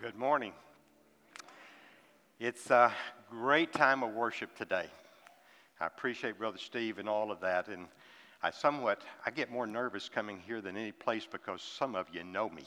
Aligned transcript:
Good 0.00 0.14
morning. 0.14 0.52
It's 2.38 2.70
a 2.70 2.92
great 3.28 3.72
time 3.72 4.04
of 4.04 4.12
worship 4.12 4.56
today. 4.56 4.86
I 5.80 5.86
appreciate 5.86 6.38
Brother 6.38 6.58
Steve 6.58 7.00
and 7.00 7.08
all 7.08 7.32
of 7.32 7.40
that. 7.40 7.66
And 7.66 7.88
I 8.40 8.52
somewhat, 8.52 9.02
I 9.26 9.32
get 9.32 9.50
more 9.50 9.66
nervous 9.66 10.08
coming 10.08 10.38
here 10.46 10.60
than 10.60 10.76
any 10.76 10.92
place 10.92 11.26
because 11.28 11.62
some 11.62 11.96
of 11.96 12.06
you 12.12 12.22
know 12.22 12.48
me. 12.48 12.62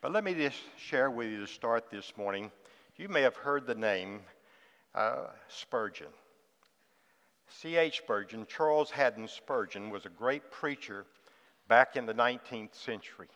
but 0.00 0.12
let 0.12 0.22
me 0.22 0.32
just 0.32 0.60
share 0.76 1.10
with 1.10 1.28
you 1.28 1.40
to 1.40 1.48
start 1.48 1.90
this 1.90 2.12
morning. 2.16 2.52
You 2.98 3.08
may 3.08 3.22
have 3.22 3.34
heard 3.34 3.66
the 3.66 3.74
name 3.74 4.20
uh, 4.94 5.24
Spurgeon. 5.48 6.06
C.H. 7.48 7.96
Spurgeon, 7.96 8.46
Charles 8.48 8.92
Haddon 8.92 9.26
Spurgeon, 9.26 9.90
was 9.90 10.06
a 10.06 10.10
great 10.10 10.52
preacher 10.52 11.04
back 11.66 11.96
in 11.96 12.06
the 12.06 12.14
19th 12.14 12.76
century. 12.76 13.26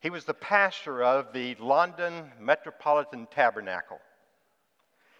He 0.00 0.10
was 0.10 0.24
the 0.24 0.34
pastor 0.34 1.02
of 1.02 1.32
the 1.32 1.54
London 1.56 2.32
Metropolitan 2.40 3.26
Tabernacle. 3.30 4.00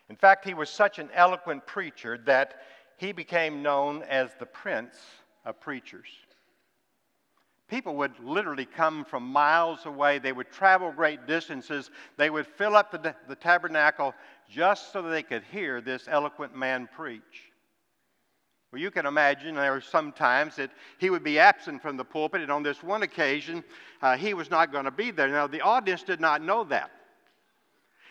In 0.08 0.16
fact, 0.16 0.44
he 0.44 0.54
was 0.54 0.70
such 0.70 0.98
an 0.98 1.10
eloquent 1.14 1.66
preacher 1.66 2.18
that 2.24 2.62
he 2.96 3.12
became 3.12 3.62
known 3.62 4.02
as 4.02 4.30
the 4.38 4.46
Prince 4.46 4.96
of 5.44 5.60
Preachers. 5.60 6.08
People 7.68 7.94
would 7.96 8.18
literally 8.18 8.64
come 8.64 9.04
from 9.04 9.22
miles 9.22 9.86
away. 9.86 10.18
They 10.18 10.32
would 10.32 10.50
travel 10.50 10.90
great 10.90 11.26
distances. 11.26 11.90
They 12.16 12.28
would 12.28 12.46
fill 12.46 12.74
up 12.74 12.90
the, 12.90 13.14
the 13.28 13.36
tabernacle 13.36 14.12
just 14.48 14.92
so 14.92 15.02
they 15.02 15.22
could 15.22 15.44
hear 15.52 15.80
this 15.80 16.08
eloquent 16.08 16.56
man 16.56 16.88
preach. 16.96 17.49
Well, 18.72 18.80
you 18.80 18.90
can 18.92 19.04
imagine 19.04 19.56
there 19.56 19.72
were 19.72 19.80
some 19.80 20.12
times 20.12 20.56
that 20.56 20.70
he 20.98 21.10
would 21.10 21.24
be 21.24 21.40
absent 21.40 21.82
from 21.82 21.96
the 21.96 22.04
pulpit, 22.04 22.40
and 22.40 22.52
on 22.52 22.62
this 22.62 22.82
one 22.82 23.02
occasion, 23.02 23.64
uh, 24.00 24.16
he 24.16 24.32
was 24.32 24.48
not 24.48 24.70
going 24.70 24.84
to 24.84 24.92
be 24.92 25.10
there. 25.10 25.28
Now, 25.28 25.48
the 25.48 25.60
audience 25.60 26.04
did 26.04 26.20
not 26.20 26.40
know 26.40 26.62
that. 26.64 26.90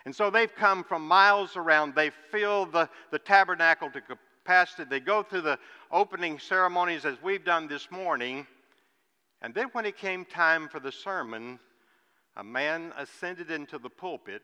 And 0.05 0.13
so 0.13 0.29
they've 0.29 0.53
come 0.53 0.83
from 0.83 1.07
miles 1.07 1.55
around. 1.55 1.95
They 1.95 2.09
fill 2.09 2.65
the, 2.65 2.89
the 3.11 3.19
tabernacle 3.19 3.89
to 3.91 4.01
capacity. 4.01 4.83
They 4.89 4.99
go 4.99 5.23
through 5.23 5.41
the 5.41 5.59
opening 5.91 6.39
ceremonies 6.39 7.05
as 7.05 7.21
we've 7.21 7.45
done 7.45 7.67
this 7.67 7.89
morning. 7.89 8.45
And 9.41 9.53
then, 9.53 9.69
when 9.71 9.85
it 9.85 9.97
came 9.97 10.25
time 10.25 10.67
for 10.67 10.81
the 10.81 10.91
sermon, 10.91 11.59
a 12.35 12.43
man 12.43 12.91
ascended 12.97 13.49
into 13.49 13.77
the 13.77 13.89
pulpit 13.89 14.43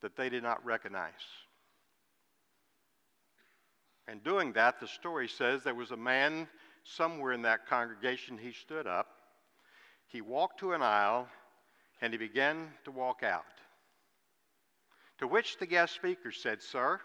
that 0.00 0.16
they 0.16 0.30
did 0.30 0.42
not 0.42 0.64
recognize. 0.64 1.12
And 4.08 4.22
doing 4.22 4.52
that, 4.52 4.78
the 4.80 4.86
story 4.86 5.28
says 5.28 5.62
there 5.62 5.74
was 5.74 5.90
a 5.90 5.96
man 5.96 6.48
somewhere 6.84 7.32
in 7.32 7.42
that 7.42 7.66
congregation. 7.66 8.38
He 8.38 8.52
stood 8.52 8.86
up, 8.86 9.08
he 10.06 10.20
walked 10.20 10.60
to 10.60 10.72
an 10.72 10.82
aisle, 10.82 11.28
and 12.00 12.12
he 12.12 12.18
began 12.18 12.68
to 12.84 12.90
walk 12.90 13.22
out. 13.22 13.44
To 15.18 15.26
which 15.26 15.58
the 15.58 15.66
guest 15.66 15.94
speaker 15.94 16.30
said, 16.30 16.62
Sir, 16.62 17.00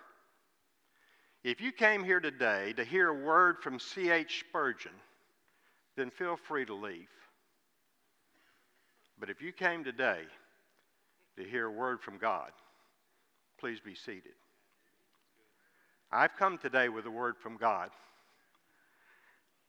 if 1.44 1.60
you 1.62 1.72
came 1.72 2.04
here 2.04 2.20
today 2.20 2.74
to 2.74 2.84
hear 2.84 3.08
a 3.10 3.26
word 3.26 3.58
from 3.62 3.80
C.H. 3.80 4.46
Spurgeon, 4.48 4.92
then 5.96 6.12
feel 6.12 6.36
free 6.36 6.66
to 6.66 6.76
leave. 6.76 7.08
But 9.20 9.30
if 9.30 9.42
you 9.42 9.52
came 9.52 9.84
today 9.84 10.22
to 11.38 11.44
hear 11.44 11.66
a 11.66 11.72
word 11.72 12.02
from 12.02 12.18
God, 12.18 12.52
please 13.60 13.80
be 13.80 13.96
seated. 13.96 14.34
I've 16.12 16.36
come 16.36 16.58
today 16.58 16.90
with 16.90 17.06
a 17.06 17.12
word 17.12 17.38
from 17.38 17.56
God. 17.56 17.90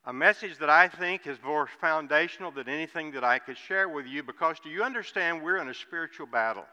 A 0.04 0.12
message 0.12 0.58
that 0.58 0.70
I 0.70 0.88
think 0.88 1.28
is 1.28 1.38
more 1.44 1.68
foundational 1.80 2.50
than 2.50 2.68
anything 2.68 3.12
that 3.12 3.22
I 3.22 3.38
could 3.38 3.56
share 3.56 3.88
with 3.88 4.06
you 4.06 4.24
because 4.24 4.58
do 4.58 4.68
you 4.68 4.82
understand 4.82 5.42
we're 5.42 5.58
in 5.58 5.68
a 5.68 5.74
spiritual 5.74 6.26
battle? 6.26 6.64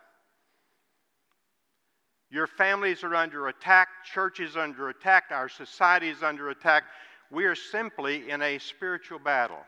Your 2.32 2.48
families 2.48 3.04
are 3.04 3.14
under 3.16 3.48
attack, 3.48 3.90
churches 4.12 4.58
under 4.58 4.90
attack, 4.90 5.26
our 5.30 5.50
society 5.50 6.10
is 6.10 6.24
under 6.24 6.50
attack. 6.50 6.86
We 7.32 7.46
are 7.46 7.56
simply 7.56 8.32
in 8.32 8.42
a 8.42 8.58
spiritual 8.58 9.20
battle. 9.20 9.62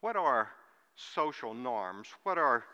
What 0.00 0.16
are 0.16 0.48
social 1.14 1.52
norms? 1.52 2.08
What 2.22 2.38
are 2.38 2.64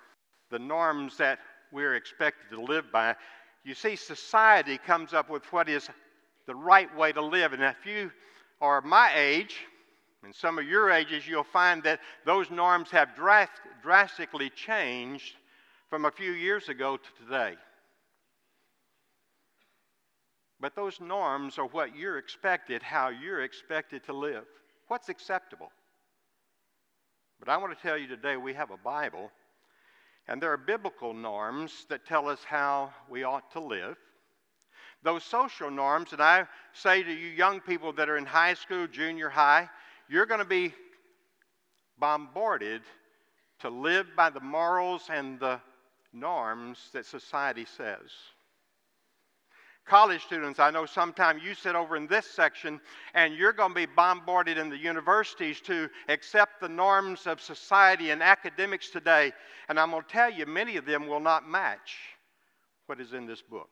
the 0.51 0.61
norms 0.61 1.17
that 1.17 1.41
we're 1.73 1.97
expected 1.97 2.51
to 2.51 2.61
live 2.61 2.93
by? 2.93 3.17
You 3.67 3.75
see, 3.75 3.97
society 3.97 4.79
comes 4.79 5.13
up 5.13 5.29
with 5.29 5.43
what 5.53 5.69
is 5.69 5.91
the 6.47 6.55
right 6.55 6.95
way 6.97 7.11
to 7.11 7.21
live. 7.21 7.53
And 7.53 7.65
if 7.65 7.85
you 7.85 8.13
are 8.61 8.81
my 8.81 9.11
age, 9.17 9.57
and 10.23 10.33
some 10.33 10.61
of 10.61 10.65
your 10.65 10.89
ages, 10.93 11.27
you'll 11.27 11.43
find 11.43 11.83
that 11.83 11.99
those 12.25 12.49
norms 12.49 12.93
have 12.93 13.09
drastically 13.83 14.51
changed 14.51 15.35
from 15.91 16.05
a 16.05 16.13
few 16.13 16.31
years 16.31 16.69
ago 16.69 16.97
to 16.97 17.25
today. 17.25 17.55
But 20.61 20.77
those 20.77 21.01
norms 21.01 21.59
are 21.59 21.67
what 21.67 21.97
you're 21.97 22.19
expected, 22.19 22.85
how 22.85 23.09
you're 23.09 23.43
expected 23.43 24.05
to 24.05 24.13
live. 24.13 24.45
What's 24.87 25.09
acceptable? 25.09 25.73
But 27.41 27.49
I 27.49 27.57
want 27.57 27.77
to 27.77 27.83
tell 27.83 27.99
you 27.99 28.07
today 28.07 28.37
we 28.37 28.55
have 28.55 28.71
a 28.71 28.77
Bible 28.77 29.33
and 30.29 30.43
there 30.43 30.53
are 30.53 30.57
biblical 30.57 31.15
norms 31.15 31.87
that 31.89 32.05
tell 32.05 32.29
us 32.29 32.43
how 32.45 32.93
we 33.09 33.23
ought 33.23 33.51
to 33.53 33.61
live. 33.61 33.97
Those 35.03 35.23
social 35.23 35.71
norms, 35.71 36.13
and 36.13 36.21
I 36.21 36.47
say 36.73 37.03
to 37.03 37.13
you 37.13 37.29
young 37.29 37.61
people 37.61 37.93
that 37.93 38.09
are 38.09 38.17
in 38.17 38.27
high 38.27 38.55
school, 38.55 38.87
junior 38.87 39.29
high, 39.29 39.69
you're 40.09 40.27
going 40.27 40.41
to 40.41 40.45
be 40.45 40.75
bombarded 41.99 42.83
to 43.61 43.71
live 43.71 44.07
by 44.17 44.31
the 44.31 44.41
morals 44.41 45.09
and 45.11 45.39
the 45.39 45.61
norms 46.13 46.79
that 46.93 47.07
society 47.07 47.67
says. 47.77 48.11
College 49.87 50.25
students, 50.25 50.59
I 50.59 50.73
know 50.73 50.85
sometime 50.85 51.39
you 51.39 51.55
sit 51.55 51.77
over 51.77 51.97
in 51.97 52.09
this 52.09 52.27
section 52.27 52.81
and 53.15 53.35
you're 53.35 53.53
going 53.53 53.71
to 53.71 53.75
be 53.75 53.87
bombarded 53.87 54.59
in 54.59 54.69
the 54.69 54.77
universities 54.77 55.61
to 55.61 55.89
accept 56.09 56.61
the 56.61 56.69
norms 56.69 57.29
of 57.29 57.41
society 57.41 58.11
and 58.11 58.21
academics 58.21 58.91
today. 58.91 59.33
And 59.69 59.79
I'm 59.79 59.93
going 59.93 60.03
to 60.03 60.09
tell 60.09 60.31
you, 60.31 60.45
many 60.45 60.77
of 60.77 60.87
them 60.87 61.07
will 61.07 61.21
not 61.21 61.49
match 61.49 61.99
what 62.87 63.01
is 63.01 63.13
in 63.13 63.27
this 63.27 63.43
book. 63.43 63.71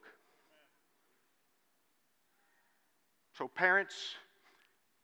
So, 3.36 3.48
parents, 3.48 3.96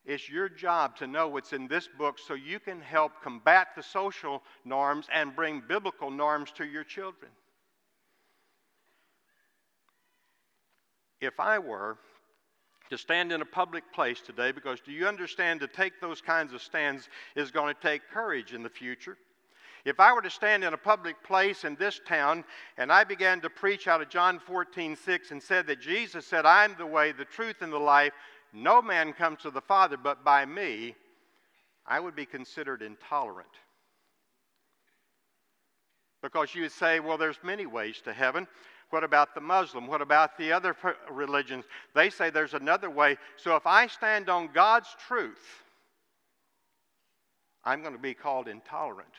it's 0.04 0.28
your 0.28 0.48
job 0.48 0.96
to 0.98 1.08
know 1.08 1.26
what's 1.26 1.52
in 1.52 1.66
this 1.66 1.88
book 1.98 2.20
so 2.24 2.34
you 2.34 2.60
can 2.60 2.80
help 2.80 3.20
combat 3.20 3.68
the 3.74 3.82
social 3.82 4.44
norms 4.64 5.06
and 5.12 5.34
bring 5.34 5.60
biblical 5.66 6.12
norms 6.12 6.52
to 6.52 6.64
your 6.64 6.84
children. 6.84 7.32
If 11.20 11.38
I 11.38 11.58
were 11.58 11.98
to 12.90 12.98
stand 12.98 13.32
in 13.32 13.40
a 13.40 13.46
public 13.46 13.84
place 13.92 14.20
today, 14.20 14.52
because 14.52 14.80
do 14.80 14.92
you 14.92 15.06
understand 15.06 15.60
to 15.60 15.68
take 15.68 16.00
those 16.00 16.20
kinds 16.20 16.52
of 16.52 16.62
stands 16.62 17.08
is 17.36 17.50
going 17.50 17.72
to 17.74 17.80
take 17.80 18.08
courage 18.12 18.52
in 18.52 18.62
the 18.62 18.68
future? 18.68 19.16
If 19.84 19.98
I 19.98 20.12
were 20.12 20.22
to 20.22 20.30
stand 20.30 20.64
in 20.64 20.74
a 20.74 20.78
public 20.78 21.22
place 21.24 21.64
in 21.64 21.74
this 21.76 22.00
town 22.06 22.44
and 22.76 22.92
I 22.92 23.04
began 23.04 23.40
to 23.40 23.50
preach 23.50 23.88
out 23.88 24.02
of 24.02 24.10
John 24.10 24.38
14, 24.38 24.96
6 24.96 25.30
and 25.30 25.42
said 25.42 25.66
that 25.68 25.80
Jesus 25.80 26.26
said, 26.26 26.44
I'm 26.44 26.74
the 26.76 26.86
way, 26.86 27.12
the 27.12 27.24
truth, 27.24 27.62
and 27.62 27.72
the 27.72 27.78
life, 27.78 28.12
no 28.52 28.82
man 28.82 29.12
comes 29.12 29.40
to 29.42 29.50
the 29.50 29.60
Father 29.60 29.96
but 29.96 30.24
by 30.24 30.44
me, 30.44 30.94
I 31.86 31.98
would 31.98 32.14
be 32.14 32.26
considered 32.26 32.82
intolerant. 32.82 33.48
Because 36.22 36.54
you 36.54 36.62
would 36.62 36.72
say, 36.72 37.00
well, 37.00 37.16
there's 37.16 37.38
many 37.42 37.64
ways 37.64 38.02
to 38.04 38.12
heaven. 38.12 38.46
What 38.90 39.04
about 39.04 39.34
the 39.34 39.40
Muslim? 39.40 39.86
What 39.86 40.02
about 40.02 40.36
the 40.36 40.52
other 40.52 40.76
religions? 41.10 41.64
They 41.94 42.10
say 42.10 42.30
there's 42.30 42.54
another 42.54 42.90
way. 42.90 43.16
So 43.36 43.56
if 43.56 43.66
I 43.66 43.86
stand 43.86 44.28
on 44.28 44.50
God's 44.52 44.88
truth, 45.06 45.38
I'm 47.64 47.82
going 47.82 47.94
to 47.94 48.00
be 48.00 48.14
called 48.14 48.48
intolerant. 48.48 49.14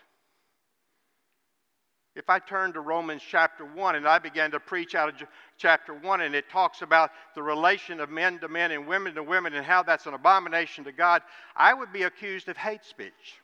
If 2.14 2.30
I 2.30 2.40
turn 2.40 2.74
to 2.74 2.82
Romans 2.82 3.22
chapter 3.26 3.64
1 3.64 3.96
and 3.96 4.06
I 4.06 4.20
began 4.20 4.52
to 4.52 4.60
preach 4.60 4.96
out 4.96 5.08
of 5.08 5.28
chapter 5.58 5.94
1 5.94 6.22
and 6.22 6.36
it 6.36 6.50
talks 6.50 6.82
about 6.82 7.12
the 7.36 7.44
relation 7.44 8.02
of 8.02 8.10
men 8.10 8.40
to 8.40 8.50
men 8.50 8.72
and 8.72 8.86
women 8.86 9.16
to 9.16 9.24
women 9.24 9.54
and 9.54 9.66
how 9.66 9.84
that's 9.84 10.06
an 10.06 10.14
abomination 10.14 10.84
to 10.84 10.92
God, 10.92 11.22
I 11.56 11.74
would 11.74 11.94
be 11.94 12.04
accused 12.04 12.50
of 12.50 12.58
hate 12.58 12.84
speech. 12.84 13.40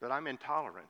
That 0.00 0.10
I'm 0.10 0.26
intolerant. 0.26 0.88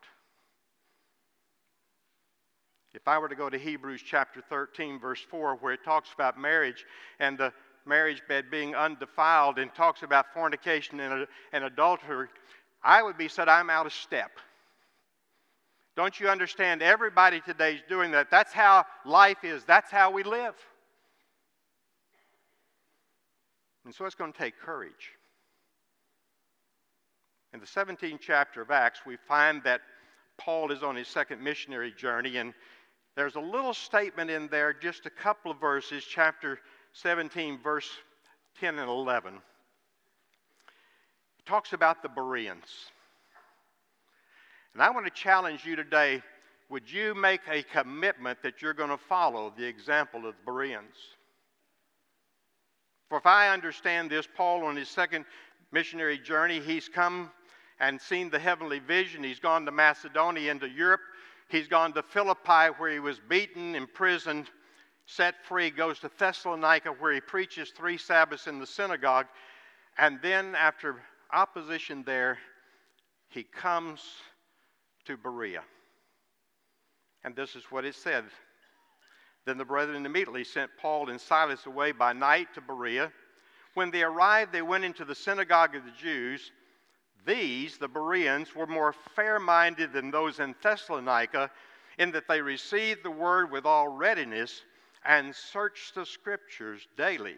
If 2.95 3.09
I 3.09 3.19
were 3.19 3.29
to 3.29 3.35
go 3.35 3.51
to 3.51 3.59
Hebrews 3.59 4.03
chapter 4.07 4.41
13, 4.49 5.01
verse 5.01 5.21
4, 5.29 5.57
where 5.57 5.73
it 5.73 5.85
talks 5.85 6.13
about 6.15 6.39
marriage 6.39 6.85
and 7.19 7.37
the 7.37 7.53
marriage 7.85 8.23
bed 8.29 8.47
being 8.51 8.75
undefiled 8.75 9.59
and 9.59 9.75
talks 9.75 10.05
about 10.05 10.33
fornication 10.33 11.01
and, 11.01 11.27
and 11.53 11.65
adultery, 11.65 12.29
I 12.83 13.03
would 13.03 13.19
be 13.19 13.29
said 13.29 13.49
I'm 13.49 13.69
out 13.69 13.87
of 13.87 13.93
step. 13.93 14.31
Don't 15.97 16.19
you 16.19 16.29
understand? 16.29 16.83
Everybody 16.83 17.41
today 17.41 17.75
is 17.75 17.83
doing 17.89 18.13
that. 18.13 18.31
That's 18.31 18.53
how 18.53 18.85
life 19.05 19.43
is, 19.43 19.65
that's 19.65 19.91
how 19.91 20.13
we 20.13 20.23
live. 20.23 20.55
And 23.85 23.95
so 23.95 24.07
it's 24.07 24.15
going 24.15 24.33
to 24.33 24.39
take 24.39 24.59
courage. 24.59 25.13
In 27.53 27.61
the 27.61 27.67
17th 27.67 28.21
chapter 28.21 28.63
of 28.63 28.71
Acts, 28.71 29.01
we 29.05 29.17
find 29.29 29.63
that 29.65 29.83
Paul 30.37 30.73
is 30.73 30.83
on 30.83 30.97
his 30.97 31.07
second 31.07 31.43
missionary 31.43 31.93
journey, 31.93 32.39
and 32.39 32.55
there's 33.17 33.37
a 33.37 33.41
little 33.41 33.75
statement 33.75 34.31
in 34.31 34.49
there, 34.49 34.73
just 34.73 35.07
a 35.07 35.11
couple 35.11 35.51
of 35.51 35.61
verses, 35.61 36.05
chapter 36.05 36.59
17, 36.93 37.59
verse 37.63 37.89
10 38.61 38.79
and 38.79 38.89
11. 38.89 39.35
It 39.35 39.41
talks 41.47 41.73
about 41.73 42.03
the 42.03 42.09
Bereans. 42.09 42.91
And 44.73 44.83
I 44.83 44.91
want 44.91 45.07
to 45.07 45.13
challenge 45.13 45.65
you 45.65 45.77
today 45.77 46.23
would 46.71 46.91
you 46.91 47.15
make 47.15 47.43
a 47.49 47.63
commitment 47.63 48.43
that 48.43 48.63
you're 48.63 48.75
going 48.75 48.91
to 48.91 48.97
follow 48.97 49.53
the 49.57 49.65
example 49.65 50.27
of 50.27 50.35
the 50.35 50.45
Bereans? 50.45 50.97
For 53.09 53.19
if 53.19 53.27
I 53.27 53.51
understand 53.51 54.11
this, 54.11 54.27
Paul 54.35 54.65
on 54.65 54.75
his 54.75 54.89
second 54.89 55.27
missionary 55.71 56.19
journey, 56.19 56.61
he's 56.61 56.89
come 56.89 57.31
and 57.79 58.01
seen 58.01 58.31
the 58.31 58.39
heavenly 58.39 58.79
vision. 58.79 59.23
He's 59.23 59.39
gone 59.39 59.67
to 59.67 59.71
Macedonia 59.71 60.51
into 60.51 60.69
Europe. 60.69 61.03
He's 61.49 61.69
gone 61.69 61.93
to 61.95 62.03
Philippi 62.03 62.73
where 62.79 62.91
he 62.91 62.99
was 62.99 63.21
beaten, 63.21 63.75
imprisoned, 63.75 64.51
set 65.07 65.35
free, 65.45 65.71
goes 65.71 65.99
to 66.01 66.11
Thessalonica 66.19 66.91
where 66.91 67.13
he 67.13 67.21
preaches 67.21 67.71
three 67.71 67.99
Sabbaths 67.99 68.47
in 68.47 68.59
the 68.59 68.67
synagogue. 68.67 69.27
And 69.99 70.19
then, 70.23 70.55
after 70.55 70.97
opposition 71.33 72.03
there, 72.05 72.39
he 73.29 73.43
comes 73.43 74.01
to 75.07 75.17
Berea. 75.17 75.63
And 77.25 77.35
this 77.37 77.57
is 77.57 77.65
what 77.71 77.85
it 77.85 77.95
said. 77.95 78.25
Then 79.47 79.59
the 79.59 79.65
brethren 79.65 80.07
immediately 80.07 80.45
sent 80.45 80.71
Paul 80.81 81.11
and 81.11 81.21
Silas 81.21 81.67
away 81.67 81.93
by 81.93 82.13
night 82.13 82.49
to 82.55 82.61
Berea. 82.61 83.13
When 83.75 83.91
they 83.91 84.03
arrived, 84.03 84.53
they 84.53 84.63
went 84.63 84.85
into 84.85 85.05
the 85.05 85.15
synagogue 85.15 85.75
of 85.75 85.85
the 85.85 85.91
Jews. 85.91 86.53
These, 87.27 87.79
the 87.79 87.89
Bereans, 87.89 88.55
were 88.55 88.67
more 88.67 88.93
fair 88.93 89.39
minded 89.39 89.93
than 89.93 90.11
those 90.11 90.41
in 90.41 90.55
Thessalonica, 90.63 91.51
in 91.99 92.11
that 92.13 92.29
they 92.29 92.41
received 92.41 93.03
the 93.03 93.11
word 93.11 93.51
with 93.51 93.65
all 93.65 93.89
readiness 93.89 94.63
and 95.05 95.35
searched 95.35 95.95
the 95.95 96.05
scriptures 96.05 96.87
daily 96.97 97.37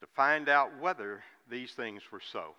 to 0.00 0.06
find 0.14 0.48
out 0.48 0.70
whether 0.80 1.22
these 1.48 1.72
things 1.72 2.02
were 2.10 2.22
so. 2.32 2.54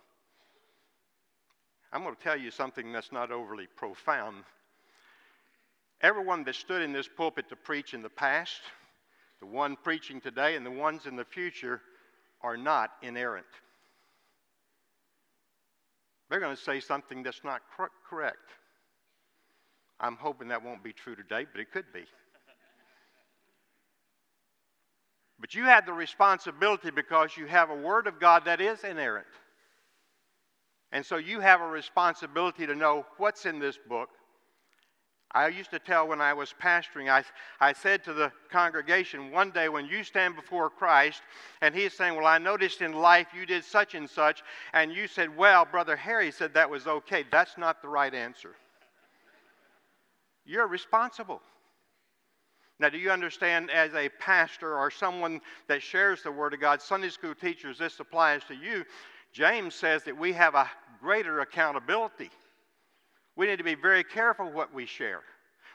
I'm 1.92 2.04
going 2.04 2.16
to 2.16 2.22
tell 2.22 2.38
you 2.38 2.52
something 2.52 2.92
that's 2.92 3.12
not 3.12 3.32
overly 3.32 3.68
profound. 3.68 4.44
Everyone 6.02 6.44
that 6.44 6.56
stood 6.56 6.82
in 6.82 6.92
this 6.92 7.08
pulpit 7.08 7.50
to 7.50 7.56
preach 7.56 7.94
in 7.94 8.02
the 8.02 8.10
past, 8.10 8.62
the 9.40 9.46
one 9.46 9.78
preaching 9.82 10.20
today, 10.20 10.56
and 10.56 10.66
the 10.66 10.72
ones 10.72 11.06
in 11.06 11.16
the 11.16 11.26
future 11.26 11.82
are 12.42 12.58
not 12.58 12.92
inerrant. 13.02 13.46
They're 16.30 16.40
going 16.40 16.56
to 16.56 16.62
say 16.62 16.80
something 16.80 17.24
that's 17.24 17.44
not 17.44 17.62
cor- 17.76 17.92
correct. 18.10 18.38
I'm 20.00 20.16
hoping 20.16 20.50
that 20.50 20.64
won't 20.64 20.84
be 20.84 20.94
true 20.94 21.16
today, 21.16 21.46
but 21.52 21.62
it 21.62 21.72
could 21.72 21.86
be. 21.94 22.04
But 25.40 25.54
you 25.54 25.66
have 25.66 25.86
the 25.86 25.94
responsibility 25.94 26.92
because 26.92 27.38
you 27.38 27.46
have 27.46 27.70
a 27.70 27.76
Word 27.76 28.08
of 28.08 28.20
God 28.20 28.46
that 28.46 28.62
is 28.62 28.84
inerrant. 28.84 29.28
And 30.92 31.06
so 31.06 31.18
you 31.18 31.42
have 31.42 31.62
a 31.62 31.68
responsibility 31.68 32.66
to 32.66 32.76
know 32.76 33.06
what's 33.18 33.46
in 33.46 33.60
this 33.60 33.78
book. 33.90 34.10
I 35.36 35.50
used 35.50 35.72
to 35.72 35.80
tell 35.80 36.08
when 36.08 36.22
I 36.22 36.32
was 36.32 36.56
pastoring, 36.64 37.12
I, 37.12 37.22
I 37.60 37.74
said 37.74 38.06
to 38.06 38.14
the 38.14 38.32
congregation 38.50 39.32
one 39.32 39.52
day 39.52 39.68
when 39.68 39.86
you 39.86 40.02
stand 40.02 40.38
before 40.38 40.70
Christ 40.70 41.22
and 41.62 41.76
he's 41.76 41.92
saying, 41.92 42.16
Well, 42.16 42.26
I 42.26 42.38
noticed 42.38 42.82
in 42.82 42.94
life 42.94 43.28
you 43.38 43.46
did 43.46 43.66
such 43.66 43.96
and 43.96 44.10
such, 44.10 44.44
and 44.74 44.94
you 44.94 45.08
said, 45.08 45.36
Well, 45.36 45.66
Brother 45.66 45.98
Harry 45.98 46.32
said 46.32 46.54
that 46.54 46.70
was 46.70 46.88
okay. 46.88 47.26
That's 47.30 47.58
not 47.58 47.82
the 47.82 47.90
right 47.90 48.14
answer. 48.14 48.56
You're 50.46 50.68
responsible. 50.68 51.42
Now, 52.80 52.88
do 52.88 52.98
you 52.98 53.12
understand 53.12 53.72
as 53.72 53.94
a 53.94 54.10
pastor 54.20 54.78
or 54.78 54.90
someone 54.90 55.42
that 55.68 55.84
shares 55.84 56.24
the 56.24 56.32
Word 56.32 56.54
of 56.54 56.62
God, 56.62 56.82
Sunday 56.82 57.10
school 57.10 57.36
teachers, 57.36 57.78
this 57.78 58.00
applies 58.00 58.44
to 58.48 58.56
you? 58.56 58.86
James 59.34 59.76
says 59.76 60.04
that 60.06 60.18
we 60.18 60.32
have 60.32 60.56
a 60.56 60.70
greater 61.02 61.42
accountability. 61.42 62.32
We 63.36 63.48
need 63.48 63.58
to 63.58 63.64
be 63.64 63.76
very 63.76 64.04
careful 64.04 64.52
what 64.52 64.74
we 64.74 64.86
share. 64.86 65.22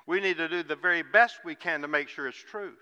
We 0.07 0.21
need 0.21 0.39
to 0.39 0.49
do 0.49 0.63
the 0.63 0.77
very 0.77 1.03
best 1.03 1.41
we 1.45 1.55
can 1.55 1.83
to 1.83 1.89
make 1.89 2.09
sure 2.09 2.27
it's 2.27 2.37
true. 2.37 2.73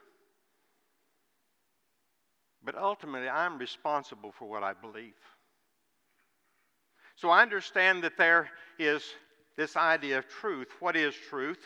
But 2.64 2.76
ultimately, 2.76 3.28
I'm 3.28 3.58
responsible 3.58 4.32
for 4.32 4.48
what 4.48 4.62
I 4.62 4.72
believe. 4.74 5.14
So 7.16 7.30
I 7.30 7.42
understand 7.42 8.04
that 8.04 8.16
there 8.16 8.48
is 8.78 9.02
this 9.56 9.76
idea 9.76 10.18
of 10.18 10.28
truth. 10.28 10.68
What 10.78 10.96
is 10.96 11.14
truth? 11.28 11.58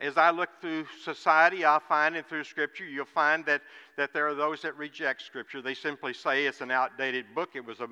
As 0.00 0.16
I 0.16 0.30
look 0.30 0.48
through 0.60 0.86
society, 1.04 1.64
I'll 1.64 1.80
find, 1.80 2.16
and 2.16 2.26
through 2.26 2.44
Scripture, 2.44 2.86
you'll 2.86 3.04
find 3.04 3.44
that, 3.46 3.60
that 3.98 4.14
there 4.14 4.26
are 4.28 4.34
those 4.34 4.62
that 4.62 4.76
reject 4.78 5.22
Scripture. 5.22 5.60
They 5.60 5.74
simply 5.74 6.14
say 6.14 6.46
it's 6.46 6.62
an 6.62 6.70
outdated 6.70 7.34
book. 7.34 7.50
It 7.54 7.66
was 7.66 7.80
a 7.80 7.88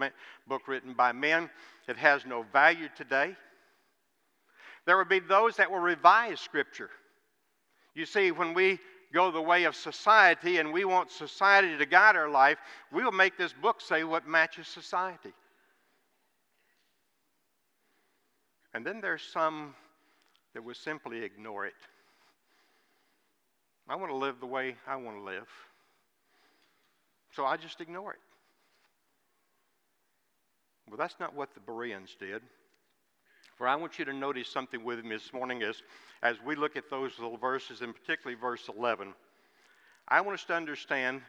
book 0.46 0.68
written 0.68 0.94
by 0.94 1.12
men. 1.12 1.50
It 1.86 1.96
has 1.98 2.24
no 2.24 2.44
value 2.52 2.88
today. 2.96 3.36
There 4.88 4.96
would 4.96 5.10
be 5.10 5.18
those 5.18 5.56
that 5.56 5.70
will 5.70 5.80
revise 5.80 6.40
Scripture. 6.40 6.88
You 7.94 8.06
see, 8.06 8.30
when 8.30 8.54
we 8.54 8.78
go 9.12 9.30
the 9.30 9.38
way 9.38 9.64
of 9.64 9.76
society 9.76 10.56
and 10.56 10.72
we 10.72 10.86
want 10.86 11.10
society 11.10 11.76
to 11.76 11.84
guide 11.84 12.16
our 12.16 12.30
life, 12.30 12.56
we 12.90 13.04
will 13.04 13.12
make 13.12 13.36
this 13.36 13.52
book 13.52 13.82
say 13.82 14.02
what 14.02 14.26
matches 14.26 14.66
society. 14.66 15.34
And 18.72 18.82
then 18.82 19.02
there's 19.02 19.20
some 19.20 19.74
that 20.54 20.64
will 20.64 20.72
simply 20.72 21.22
ignore 21.22 21.66
it. 21.66 21.74
I 23.90 23.96
want 23.96 24.10
to 24.10 24.16
live 24.16 24.40
the 24.40 24.46
way 24.46 24.74
I 24.86 24.96
want 24.96 25.18
to 25.18 25.22
live. 25.22 25.48
So 27.32 27.44
I 27.44 27.58
just 27.58 27.82
ignore 27.82 28.14
it. 28.14 28.20
Well, 30.88 30.96
that's 30.96 31.20
not 31.20 31.34
what 31.34 31.52
the 31.52 31.60
Bereans 31.60 32.16
did. 32.18 32.40
For 33.58 33.66
I 33.66 33.74
want 33.74 33.98
you 33.98 34.04
to 34.04 34.12
notice 34.12 34.48
something 34.48 34.84
with 34.84 35.04
me 35.04 35.16
this 35.16 35.32
morning 35.32 35.62
is 35.62 35.82
as 36.22 36.36
we 36.46 36.54
look 36.54 36.76
at 36.76 36.88
those 36.88 37.18
little 37.18 37.36
verses, 37.36 37.82
and 37.82 37.92
particularly 37.92 38.40
verse 38.40 38.68
11. 38.68 39.12
I 40.06 40.20
want 40.20 40.38
us 40.38 40.44
to 40.44 40.54
understand, 40.54 41.22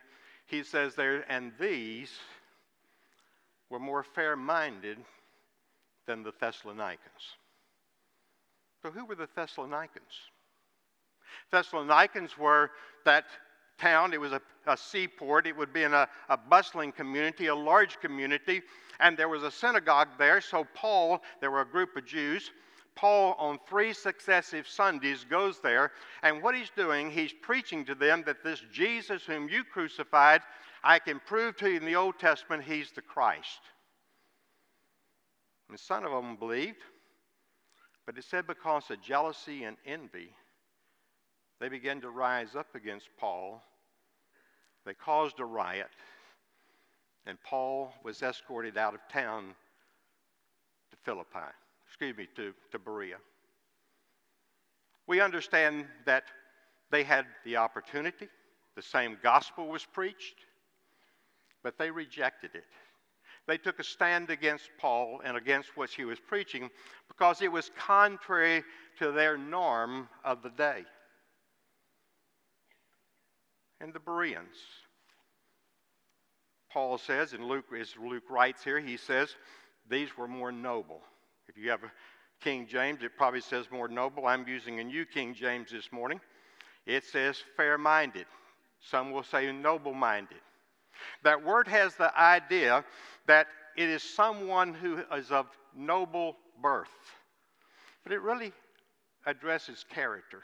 he 0.45 0.63
says 0.63 0.93
there, 0.93 1.25
and 1.27 1.51
these 1.59 2.11
were 3.71 3.79
more 3.79 4.03
fair 4.03 4.35
minded 4.35 4.99
than 6.05 6.21
the 6.21 6.31
Thessalonians. 6.39 6.99
So, 8.83 8.91
who 8.91 9.05
were 9.05 9.15
the 9.15 9.27
Thessalonians? 9.35 9.89
Thessalonians 11.51 12.37
were 12.37 12.69
that 13.05 13.25
town. 13.79 14.13
It 14.13 14.19
was 14.19 14.31
a, 14.31 14.41
a 14.67 14.77
seaport. 14.77 15.47
It 15.47 15.55
would 15.55 15.73
be 15.73 15.83
in 15.83 15.93
a, 15.93 16.07
a 16.29 16.37
bustling 16.37 16.91
community, 16.91 17.47
a 17.47 17.55
large 17.55 17.99
community. 17.99 18.61
And 18.99 19.17
there 19.17 19.29
was 19.29 19.43
a 19.43 19.51
synagogue 19.51 20.09
there. 20.17 20.41
So, 20.41 20.65
Paul, 20.73 21.21
there 21.39 21.51
were 21.51 21.61
a 21.61 21.69
group 21.69 21.95
of 21.95 22.05
Jews. 22.05 22.51
Paul, 22.95 23.35
on 23.39 23.59
three 23.67 23.93
successive 23.93 24.67
Sundays, 24.67 25.25
goes 25.29 25.59
there. 25.61 25.91
And 26.21 26.43
what 26.43 26.55
he's 26.55 26.71
doing, 26.75 27.09
he's 27.09 27.31
preaching 27.31 27.85
to 27.85 27.95
them 27.95 28.23
that 28.25 28.43
this 28.43 28.61
Jesus 28.73 29.23
whom 29.23 29.47
you 29.47 29.63
crucified, 29.63 30.41
I 30.83 30.99
can 30.99 31.21
prove 31.25 31.55
to 31.57 31.69
you 31.69 31.77
in 31.77 31.85
the 31.85 31.95
Old 31.95 32.19
Testament, 32.19 32.63
he's 32.63 32.91
the 32.91 33.01
Christ. 33.01 33.61
And 35.69 35.79
some 35.79 36.05
of 36.05 36.11
them 36.11 36.35
believed. 36.35 36.83
But 38.05 38.17
it 38.17 38.23
said 38.23 38.47
because 38.47 38.89
of 38.89 39.01
jealousy 39.01 39.63
and 39.63 39.77
envy, 39.85 40.33
they 41.59 41.69
began 41.69 42.01
to 42.01 42.09
rise 42.09 42.55
up 42.55 42.73
against 42.73 43.07
Paul. 43.19 43.61
They 44.89 44.95
caused 44.95 45.39
a 45.39 45.45
riot, 45.45 45.91
and 47.27 47.37
Paul 47.43 47.93
was 48.03 48.23
escorted 48.23 48.75
out 48.75 48.95
of 48.95 49.01
town 49.07 49.53
to 50.89 50.97
Philippi, 51.05 51.45
excuse 51.85 52.17
me, 52.17 52.27
to, 52.35 52.55
to 52.71 52.79
Berea. 52.79 53.17
We 55.05 55.21
understand 55.21 55.85
that 56.07 56.23
they 56.89 57.03
had 57.03 57.27
the 57.45 57.57
opportunity, 57.57 58.29
the 58.75 58.81
same 58.81 59.19
gospel 59.21 59.67
was 59.67 59.85
preached, 59.85 60.37
but 61.61 61.77
they 61.77 61.91
rejected 61.91 62.55
it. 62.55 62.65
They 63.45 63.59
took 63.59 63.77
a 63.77 63.83
stand 63.83 64.31
against 64.31 64.71
Paul 64.79 65.21
and 65.23 65.37
against 65.37 65.77
what 65.77 65.91
he 65.91 66.03
was 66.03 66.19
preaching 66.19 66.67
because 67.07 67.43
it 67.43 67.51
was 67.51 67.69
contrary 67.77 68.63
to 68.97 69.11
their 69.11 69.37
norm 69.37 70.09
of 70.25 70.41
the 70.41 70.49
day 70.49 70.83
and 73.81 73.93
the 73.93 73.99
Bereans. 73.99 74.55
Paul 76.71 76.97
says, 76.97 77.33
and 77.33 77.45
Luke, 77.45 77.65
as 77.79 77.93
Luke 78.01 78.29
writes 78.29 78.63
here, 78.63 78.79
he 78.79 78.97
says, 78.97 79.35
these 79.89 80.15
were 80.17 80.27
more 80.27 80.51
noble. 80.51 81.01
If 81.47 81.57
you 81.57 81.71
have 81.71 81.83
a 81.83 81.91
King 82.41 82.67
James, 82.67 83.03
it 83.03 83.17
probably 83.17 83.41
says 83.41 83.65
more 83.71 83.87
noble. 83.87 84.27
I'm 84.27 84.47
using 84.47 84.79
a 84.79 84.83
new 84.83 85.05
King 85.05 85.33
James 85.33 85.71
this 85.71 85.91
morning. 85.91 86.21
It 86.85 87.03
says 87.03 87.41
fair 87.57 87.77
minded. 87.77 88.25
Some 88.79 89.11
will 89.11 89.23
say 89.23 89.51
noble 89.51 89.93
minded. 89.93 90.37
That 91.23 91.43
word 91.43 91.67
has 91.67 91.95
the 91.95 92.17
idea 92.17 92.85
that 93.25 93.47
it 93.75 93.89
is 93.89 94.03
someone 94.03 94.73
who 94.73 95.01
is 95.15 95.31
of 95.31 95.47
noble 95.75 96.37
birth. 96.61 96.87
But 98.03 98.13
it 98.13 98.21
really 98.21 98.53
addresses 99.25 99.85
character. 99.89 100.43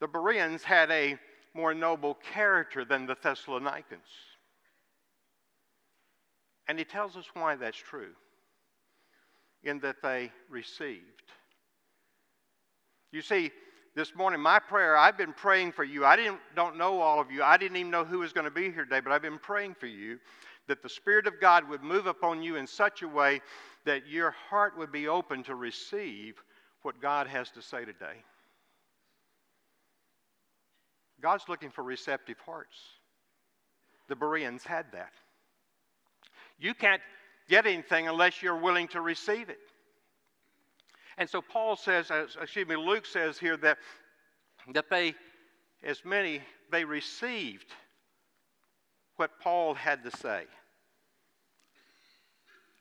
The 0.00 0.08
Bereans 0.08 0.62
had 0.62 0.90
a 0.90 1.18
more 1.54 1.74
noble 1.74 2.14
character 2.32 2.84
than 2.84 3.06
the 3.06 3.16
Thessalonians. 3.20 3.84
And 6.68 6.78
he 6.78 6.84
tells 6.84 7.16
us 7.16 7.24
why 7.34 7.56
that's 7.56 7.78
true 7.78 8.12
in 9.64 9.80
that 9.80 9.96
they 10.02 10.30
received. 10.48 11.02
You 13.10 13.22
see, 13.22 13.50
this 13.96 14.14
morning, 14.14 14.40
my 14.40 14.58
prayer, 14.58 14.96
I've 14.96 15.18
been 15.18 15.32
praying 15.32 15.72
for 15.72 15.82
you. 15.82 16.04
I 16.04 16.14
didn't, 16.14 16.38
don't 16.54 16.76
know 16.76 17.00
all 17.00 17.20
of 17.20 17.32
you. 17.32 17.42
I 17.42 17.56
didn't 17.56 17.78
even 17.78 17.90
know 17.90 18.04
who 18.04 18.20
was 18.20 18.32
going 18.32 18.44
to 18.44 18.50
be 18.50 18.70
here 18.70 18.84
today, 18.84 19.00
but 19.00 19.12
I've 19.12 19.22
been 19.22 19.38
praying 19.38 19.74
for 19.74 19.86
you 19.86 20.18
that 20.68 20.82
the 20.82 20.88
Spirit 20.88 21.26
of 21.26 21.40
God 21.40 21.68
would 21.68 21.82
move 21.82 22.06
upon 22.06 22.42
you 22.42 22.56
in 22.56 22.66
such 22.66 23.02
a 23.02 23.08
way 23.08 23.40
that 23.86 24.06
your 24.06 24.30
heart 24.30 24.78
would 24.78 24.92
be 24.92 25.08
open 25.08 25.42
to 25.44 25.54
receive 25.54 26.34
what 26.82 27.00
God 27.00 27.26
has 27.26 27.50
to 27.52 27.62
say 27.62 27.84
today. 27.84 28.22
God's 31.20 31.44
looking 31.48 31.70
for 31.70 31.82
receptive 31.82 32.38
hearts. 32.44 32.76
The 34.08 34.16
Bereans 34.16 34.64
had 34.64 34.86
that. 34.92 35.12
You 36.58 36.74
can't 36.74 37.02
get 37.48 37.66
anything 37.66 38.08
unless 38.08 38.42
you're 38.42 38.56
willing 38.56 38.88
to 38.88 39.00
receive 39.00 39.48
it. 39.48 39.58
And 41.16 41.28
so 41.28 41.42
Paul 41.42 41.76
says, 41.76 42.10
uh, 42.10 42.26
excuse 42.40 42.68
me, 42.68 42.76
Luke 42.76 43.04
says 43.04 43.38
here 43.38 43.56
that, 43.58 43.78
that 44.72 44.88
they, 44.88 45.14
as 45.82 46.04
many, 46.04 46.40
they 46.70 46.84
received 46.84 47.66
what 49.16 49.32
Paul 49.40 49.74
had 49.74 50.04
to 50.04 50.16
say. 50.16 50.44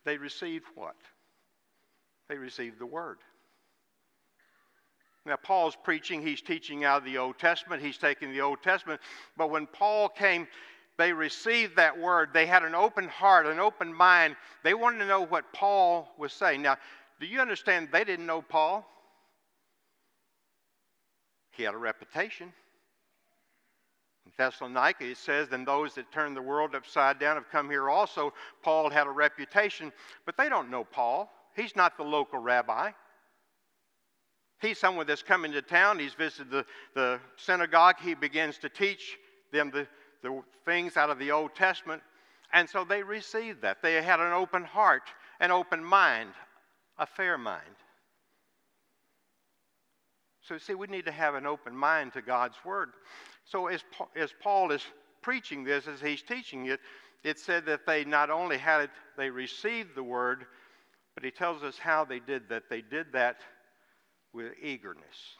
They 0.05 0.17
received 0.17 0.65
what? 0.75 0.95
They 2.29 2.37
received 2.37 2.79
the 2.79 2.85
word. 2.85 3.17
Now, 5.27 5.35
Paul's 5.35 5.75
preaching, 5.83 6.21
he's 6.21 6.41
teaching 6.41 6.85
out 6.85 6.99
of 6.99 7.03
the 7.03 7.17
Old 7.17 7.37
Testament, 7.37 7.83
he's 7.83 7.97
taking 7.97 8.31
the 8.31 8.39
Old 8.39 8.63
Testament. 8.63 9.01
But 9.35 9.49
when 9.51 9.67
Paul 9.67 10.07
came, 10.07 10.47
they 10.97 11.11
received 11.11 11.75
that 11.75 11.99
word. 11.99 12.29
They 12.33 12.45
had 12.45 12.63
an 12.63 12.73
open 12.73 13.09
heart, 13.09 13.45
an 13.45 13.59
open 13.59 13.93
mind. 13.93 14.37
They 14.63 14.73
wanted 14.73 14.99
to 14.99 15.05
know 15.05 15.25
what 15.25 15.51
Paul 15.53 16.09
was 16.17 16.31
saying. 16.31 16.61
Now, 16.61 16.77
do 17.19 17.25
you 17.25 17.41
understand 17.41 17.89
they 17.91 18.05
didn't 18.05 18.25
know 18.25 18.41
Paul? 18.41 18.87
He 21.51 21.63
had 21.63 21.73
a 21.73 21.77
reputation. 21.77 22.53
In 24.25 24.31
Thessalonica, 24.37 25.09
it 25.09 25.17
says, 25.17 25.49
Then 25.49 25.65
those 25.65 25.93
that 25.95 26.09
turn 26.11 26.35
the 26.35 26.41
world 26.41 26.73
upside 26.73 27.19
down 27.19 27.35
have 27.35 27.49
come 27.51 27.69
here 27.69 27.89
also. 27.89 28.33
Paul 28.63 28.89
had 28.89 29.07
a 29.07 29.11
reputation, 29.11 29.91
but 30.25 30.37
they 30.37 30.47
don't 30.47 30.71
know 30.71 30.85
Paul. 30.85 31.29
He's 31.53 31.75
not 31.75 31.97
the 31.97 32.03
local 32.03 32.39
rabbi. 32.39 32.91
He's 34.61 34.79
someone 34.79 35.05
that's 35.05 35.23
come 35.23 35.45
into 35.45 35.61
town. 35.61 35.99
He's 35.99 36.13
visited 36.13 36.49
the, 36.49 36.65
the 36.95 37.19
synagogue. 37.35 37.95
He 38.01 38.15
begins 38.15 38.57
to 38.59 38.69
teach 38.69 39.17
them 39.51 39.71
the, 39.71 39.87
the 40.23 40.41
things 40.65 40.97
out 40.97 41.09
of 41.09 41.19
the 41.19 41.31
Old 41.31 41.53
Testament. 41.55 42.01
And 42.53 42.67
so 42.67 42.83
they 42.83 43.03
received 43.03 43.61
that. 43.61 43.81
They 43.81 44.01
had 44.01 44.19
an 44.19 44.33
open 44.33 44.63
heart, 44.63 45.03
an 45.39 45.51
open 45.51 45.83
mind, 45.83 46.31
a 46.97 47.05
fair 47.05 47.37
mind. 47.37 47.63
So, 50.41 50.57
see, 50.57 50.75
we 50.75 50.87
need 50.87 51.05
to 51.05 51.11
have 51.11 51.35
an 51.35 51.45
open 51.45 51.75
mind 51.75 52.13
to 52.13 52.21
God's 52.21 52.55
Word. 52.65 52.91
So, 53.43 53.67
as, 53.67 53.83
as 54.15 54.33
Paul 54.41 54.71
is 54.71 54.81
preaching 55.21 55.65
this, 55.65 55.87
as 55.87 55.99
he's 55.99 56.21
teaching 56.21 56.67
it, 56.67 56.79
it 57.23 57.37
said 57.37 57.65
that 57.65 57.85
they 57.85 58.05
not 58.05 58.29
only 58.29 58.57
had 58.57 58.81
it, 58.81 58.89
they 59.17 59.29
received 59.29 59.93
the 59.93 60.03
Word, 60.03 60.45
but 61.15 61.25
he 61.25 61.31
tells 61.31 61.63
us 61.63 61.77
how 61.77 62.05
they 62.05 62.19
did 62.19 62.47
that. 62.47 62.63
They 62.69 62.81
did 62.81 63.07
that 63.11 63.37
with 64.33 64.53
eagerness. 64.61 65.35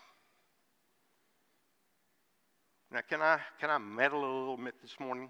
Now, 2.92 3.02
can 3.08 3.22
I, 3.22 3.40
can 3.60 3.70
I 3.70 3.78
meddle 3.78 4.20
a 4.20 4.34
little 4.40 4.58
bit 4.58 4.76
this 4.82 4.96
morning? 5.00 5.30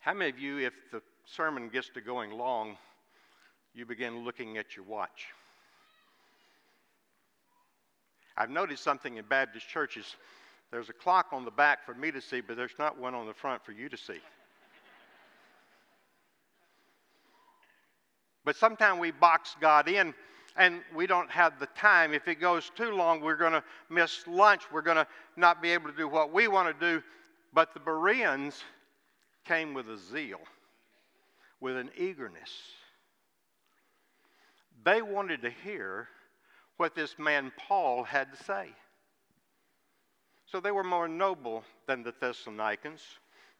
How 0.00 0.12
many 0.12 0.30
of 0.30 0.38
you, 0.38 0.58
if 0.58 0.74
the 0.90 1.00
sermon 1.24 1.68
gets 1.68 1.88
to 1.90 2.00
going 2.00 2.32
long, 2.32 2.76
you 3.74 3.86
begin 3.86 4.24
looking 4.24 4.58
at 4.58 4.76
your 4.76 4.84
watch? 4.84 5.28
I've 8.36 8.50
noticed 8.50 8.82
something 8.82 9.16
in 9.16 9.24
Baptist 9.24 9.68
churches. 9.68 10.16
There's 10.70 10.88
a 10.88 10.94
clock 10.94 11.28
on 11.32 11.44
the 11.44 11.50
back 11.50 11.84
for 11.84 11.94
me 11.94 12.10
to 12.10 12.20
see, 12.20 12.40
but 12.40 12.56
there's 12.56 12.78
not 12.78 12.98
one 12.98 13.14
on 13.14 13.26
the 13.26 13.34
front 13.34 13.64
for 13.64 13.72
you 13.72 13.88
to 13.88 13.96
see. 13.96 14.20
but 18.44 18.56
sometimes 18.56 18.98
we 18.98 19.10
box 19.10 19.54
God 19.60 19.88
in 19.88 20.14
and 20.56 20.80
we 20.94 21.06
don't 21.06 21.30
have 21.30 21.58
the 21.58 21.66
time. 21.68 22.12
If 22.12 22.28
it 22.28 22.40
goes 22.40 22.70
too 22.76 22.92
long, 22.92 23.20
we're 23.20 23.36
going 23.36 23.52
to 23.52 23.64
miss 23.88 24.26
lunch. 24.26 24.62
We're 24.72 24.82
going 24.82 24.96
to 24.96 25.06
not 25.36 25.62
be 25.62 25.70
able 25.70 25.90
to 25.90 25.96
do 25.96 26.08
what 26.08 26.32
we 26.32 26.48
want 26.48 26.78
to 26.78 26.86
do. 26.86 27.02
But 27.52 27.74
the 27.74 27.80
Bereans 27.80 28.62
came 29.44 29.74
with 29.74 29.88
a 29.88 29.96
zeal, 29.96 30.40
with 31.60 31.76
an 31.76 31.90
eagerness. 31.96 32.50
They 34.84 35.02
wanted 35.02 35.42
to 35.42 35.50
hear 35.50 36.08
what 36.76 36.94
this 36.94 37.18
man 37.18 37.52
Paul 37.68 38.04
had 38.04 38.32
to 38.32 38.44
say. 38.44 38.68
So 40.46 40.60
they 40.60 40.70
were 40.70 40.84
more 40.84 41.08
noble 41.08 41.64
than 41.86 42.02
the 42.02 42.12
Thessalonians. 42.20 43.02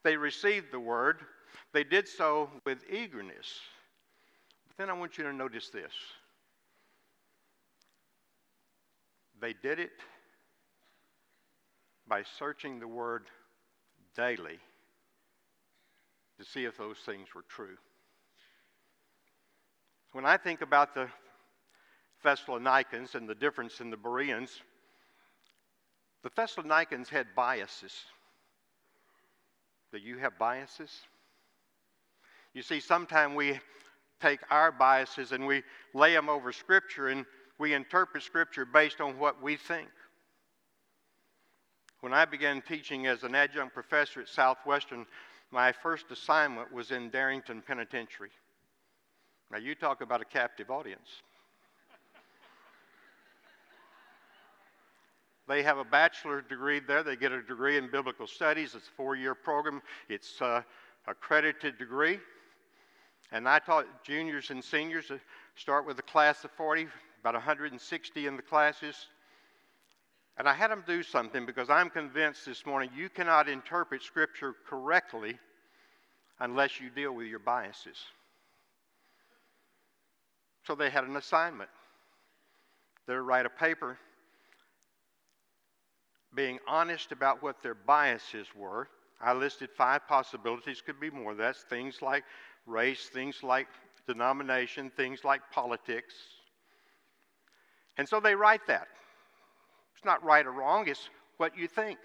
They 0.03 0.17
received 0.17 0.73
the 0.73 0.81
word, 0.81 1.21
they 1.73 1.85
did 1.85 2.09
so 2.09 2.51
with 2.67 2.79
eagerness. 2.91 3.61
But 4.67 4.77
then 4.77 4.91
I 4.91 4.99
want 4.99 5.17
you 5.17 5.25
to 5.25 5.33
notice 5.33 5.69
this 5.69 5.93
They 9.43 9.55
did 9.61 9.81
it 9.81 9.91
by 12.07 12.23
searching 12.39 12.79
the 12.79 12.87
Word 12.87 13.25
daily 14.17 14.61
to 16.39 16.45
see 16.45 16.65
if 16.65 16.79
those 16.79 16.99
things 16.99 17.27
were 17.35 17.45
true. 17.49 17.77
When 20.13 20.25
I 20.25 20.37
think 20.37 20.63
about 20.63 20.95
the 20.95 21.09
Thessalonians 22.23 23.17
and 23.17 23.29
the 23.29 23.35
difference 23.35 23.81
in 23.81 23.91
the 23.91 23.97
Bereans, 23.97 24.63
the 26.23 26.31
Thessalonians 26.37 27.09
had 27.09 27.35
biases. 27.35 27.93
Do 29.91 29.99
you 29.99 30.19
have 30.19 30.39
biases? 30.39 30.93
You 32.55 32.63
see, 32.63 32.79
sometimes 32.79 33.35
we 33.35 33.59
take 34.21 34.39
our 34.51 34.71
biases 34.71 35.33
and 35.33 35.49
we 35.49 35.65
lay 35.95 36.15
them 36.15 36.29
over 36.29 36.53
Scripture, 36.53 37.09
and 37.09 37.27
we 37.59 37.75
interpret 37.75 38.23
Scripture 38.23 38.65
based 38.65 39.01
on 39.01 39.19
what 39.19 39.43
we 39.43 39.57
think. 39.57 39.89
When 42.01 42.13
I 42.13 42.25
began 42.25 42.63
teaching 42.63 43.07
as 43.07 43.23
an 43.23 43.35
adjunct 43.35 43.75
professor 43.75 44.21
at 44.21 44.29
Southwestern, 44.29 45.07
my 45.51 45.71
first 45.71 46.11
assignment 46.11 46.73
was 46.73 46.91
in 46.91 47.11
Darrington 47.11 47.63
Penitentiary. 47.65 48.31
Now, 49.51 49.59
you 49.59 49.75
talk 49.75 50.01
about 50.01 50.21
a 50.21 50.25
captive 50.25 50.71
audience. 50.71 51.09
They 55.47 55.63
have 55.63 55.79
a 55.79 55.85
bachelor's 55.85 56.45
degree 56.49 56.81
there. 56.81 57.03
They 57.03 57.17
get 57.17 57.33
a 57.33 57.43
degree 57.43 57.77
in 57.77 57.91
biblical 57.91 58.27
studies. 58.27 58.75
It's 58.75 58.89
a 58.89 58.91
four 58.97 59.17
year 59.17 59.35
program, 59.35 59.83
it's 60.09 60.41
a 60.41 60.65
accredited 61.07 61.79
degree. 61.79 62.19
And 63.33 63.49
I 63.49 63.59
taught 63.59 63.87
juniors 64.05 64.51
and 64.51 64.63
seniors, 64.63 65.07
to 65.07 65.21
start 65.57 65.87
with 65.87 65.99
a 65.99 66.03
class 66.03 66.45
of 66.45 66.51
40, 66.53 66.87
about 67.23 67.35
160 67.35 68.27
in 68.27 68.37
the 68.37 68.43
classes. 68.43 69.07
And 70.37 70.49
I 70.49 70.55
had 70.55 70.71
them 70.71 70.83
do 70.87 71.03
something 71.03 71.47
because 71.47 71.71
I'm 71.71 71.89
convinced 71.89 72.45
this 72.47 72.67
morning 72.67 72.91
you 72.97 73.09
cannot 73.09 73.49
interpret 73.49 74.03
Scripture 74.03 74.55
correctly 74.69 75.39
unless 76.41 76.81
you 76.81 76.91
deal 76.91 77.15
with 77.15 77.29
your 77.29 77.39
biases. 77.39 77.97
So 80.67 80.75
they 80.75 80.91
had 80.91 81.05
an 81.05 81.17
assignment. 81.17 81.71
They 83.07 83.15
write 83.15 83.47
a 83.47 83.51
paper 83.51 83.99
being 86.35 86.59
honest 86.67 87.13
about 87.13 87.43
what 87.43 87.63
their 87.63 87.75
biases 87.75 88.47
were. 88.57 88.89
I 89.21 89.33
listed 89.35 89.71
five 89.77 90.09
possibilities, 90.09 90.83
could 90.85 90.99
be 90.99 91.11
more. 91.11 91.35
That's 91.35 91.63
things 91.63 92.03
like 92.03 92.25
race, 92.67 93.11
things 93.13 93.43
like 93.43 93.69
denomination, 94.09 94.91
things 94.97 95.25
like 95.25 95.43
politics, 95.53 96.15
and 97.97 98.09
so 98.09 98.21
they 98.21 98.35
write 98.35 98.67
that. 98.69 98.89
It's 99.95 100.05
not 100.05 100.25
right 100.25 100.47
or 100.47 100.53
wrong, 100.53 100.89
it's 100.89 101.09
what 101.37 101.57
you 101.57 101.69
think. 101.69 101.99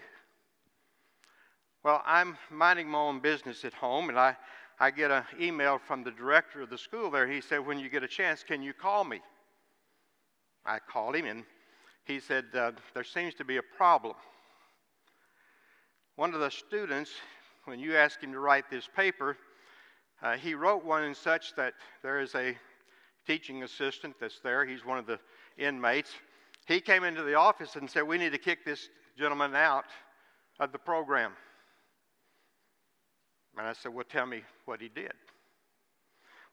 Well, 1.84 2.02
I'm 2.04 2.36
minding 2.50 2.88
my 2.88 2.98
own 2.98 3.20
business 3.20 3.64
at 3.64 3.72
home, 3.72 4.08
and 4.08 4.18
I, 4.18 4.36
I 4.80 4.90
get 4.90 5.10
an 5.10 5.24
email 5.40 5.78
from 5.78 6.02
the 6.02 6.10
director 6.10 6.60
of 6.60 6.70
the 6.70 6.78
school 6.78 7.10
there. 7.10 7.26
He 7.26 7.40
said, 7.40 7.64
When 7.64 7.78
you 7.78 7.88
get 7.88 8.02
a 8.02 8.08
chance, 8.08 8.42
can 8.42 8.62
you 8.62 8.72
call 8.72 9.04
me? 9.04 9.20
I 10.66 10.78
called 10.80 11.16
him, 11.16 11.24
and 11.24 11.44
he 12.04 12.20
said, 12.20 12.46
uh, 12.54 12.72
There 12.94 13.04
seems 13.04 13.34
to 13.34 13.44
be 13.44 13.56
a 13.56 13.62
problem. 13.62 14.14
One 16.16 16.34
of 16.34 16.40
the 16.40 16.50
students, 16.50 17.12
when 17.64 17.78
you 17.78 17.96
asked 17.96 18.22
him 18.22 18.32
to 18.32 18.40
write 18.40 18.68
this 18.70 18.88
paper, 18.94 19.36
uh, 20.20 20.36
he 20.36 20.54
wrote 20.54 20.84
one 20.84 21.04
in 21.04 21.14
such 21.14 21.54
that 21.54 21.74
there 22.02 22.20
is 22.20 22.34
a 22.34 22.56
teaching 23.24 23.62
assistant 23.62 24.16
that's 24.20 24.40
there. 24.40 24.66
He's 24.66 24.84
one 24.84 24.98
of 24.98 25.06
the 25.06 25.20
inmates. 25.58 26.10
He 26.66 26.80
came 26.80 27.04
into 27.04 27.22
the 27.22 27.34
office 27.34 27.76
and 27.76 27.90
said, 27.90 28.02
We 28.02 28.18
need 28.18 28.32
to 28.32 28.38
kick 28.38 28.64
this 28.64 28.88
gentleman 29.18 29.54
out 29.54 29.86
of 30.60 30.72
the 30.72 30.78
program. 30.78 31.32
And 33.58 33.66
I 33.66 33.72
said, 33.72 33.92
Well, 33.92 34.04
tell 34.08 34.26
me 34.26 34.42
what 34.64 34.80
he 34.80 34.88
did. 34.88 35.12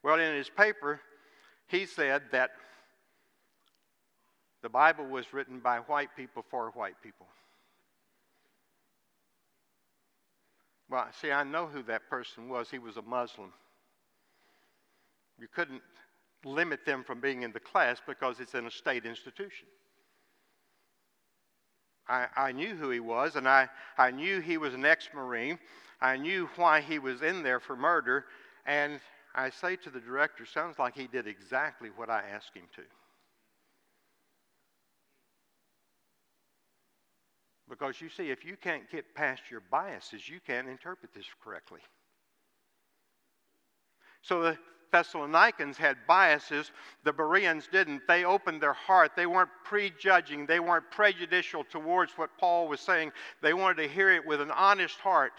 Well, 0.04 0.20
in 0.20 0.36
his 0.36 0.50
paper, 0.50 1.00
he 1.68 1.86
said 1.86 2.24
that 2.32 2.52
the 4.62 4.70
Bible 4.70 5.06
was 5.06 5.34
written 5.34 5.60
by 5.60 5.78
white 5.80 6.10
people 6.16 6.44
for 6.50 6.72
white 6.72 6.96
people. 7.04 7.28
Well, 10.90 11.08
see, 11.20 11.32
I 11.32 11.44
know 11.44 11.66
who 11.66 11.84
that 11.84 12.10
person 12.10 12.50
was. 12.50 12.70
He 12.70 12.80
was 12.80 12.98
a 12.98 13.02
Muslim. 13.02 13.52
You 15.40 15.48
couldn't 15.54 15.82
limit 16.46 16.86
them 16.86 17.04
from 17.04 17.20
being 17.20 17.42
in 17.42 17.52
the 17.52 17.60
class 17.60 17.98
because 18.08 18.40
it's 18.40 18.54
in 18.54 18.66
a 18.66 18.72
state 18.72 19.06
institution. 19.06 19.68
I, 22.08 22.28
I 22.38 22.52
knew 22.52 22.76
who 22.76 22.92
he 22.92 23.00
was, 23.00 23.36
and 23.36 23.48
I, 23.48 23.68
I 23.98 24.12
knew 24.12 24.40
he 24.40 24.58
was 24.58 24.74
an 24.74 24.86
ex 24.86 25.10
Marine. 25.14 25.58
I 26.00 26.18
knew 26.18 26.48
why 26.56 26.82
he 26.82 27.00
was 27.00 27.24
in 27.24 27.42
there 27.42 27.60
for 27.60 27.76
murder, 27.76 28.26
and 28.66 29.00
I 29.34 29.50
say 29.50 29.76
to 29.78 29.90
the 29.90 30.00
director, 30.00 30.46
sounds 30.46 30.78
like 30.78 30.96
he 30.96 31.08
did 31.08 31.28
exactly 31.28 31.90
what 31.96 32.10
I 32.10 32.24
asked 32.32 32.56
him 32.56 32.68
to. 32.76 32.84
Because 37.68 38.00
you 38.00 38.10
see, 38.10 38.30
if 38.30 38.46
you 38.46 38.56
can't 38.56 38.90
get 38.92 39.16
past 39.16 39.42
your 39.50 39.64
biases, 39.72 40.30
you 40.30 40.40
can't 40.46 40.68
interpret 40.68 41.14
this 41.16 41.26
correctly. 41.44 41.80
So 44.22 44.42
the 44.42 44.58
Thessalonians 44.96 45.78
had 45.78 45.98
biases, 46.08 46.72
the 47.04 47.12
Bereans 47.12 47.68
didn't. 47.70 48.08
They 48.08 48.24
opened 48.24 48.62
their 48.62 48.72
heart. 48.72 49.12
They 49.14 49.26
weren't 49.26 49.50
prejudging, 49.66 50.46
they 50.46 50.62
weren't 50.62 50.90
prejudicial 50.90 51.66
towards 51.66 52.14
what 52.14 52.30
Paul 52.38 52.70
was 52.70 52.80
saying. 52.80 53.12
They 53.42 53.54
wanted 53.54 53.84
to 53.84 53.90
hear 53.90 54.10
it 54.10 54.26
with 54.26 54.40
an 54.40 54.52
honest 54.52 54.98
heart. 55.00 55.34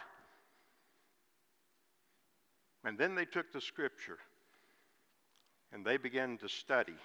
And 2.84 2.98
then 2.98 3.14
they 3.14 3.24
took 3.24 3.50
the 3.50 3.62
scripture 3.62 4.18
and 5.72 5.86
they 5.86 5.96
began 5.96 6.36
to 6.38 6.50
study 6.50 6.96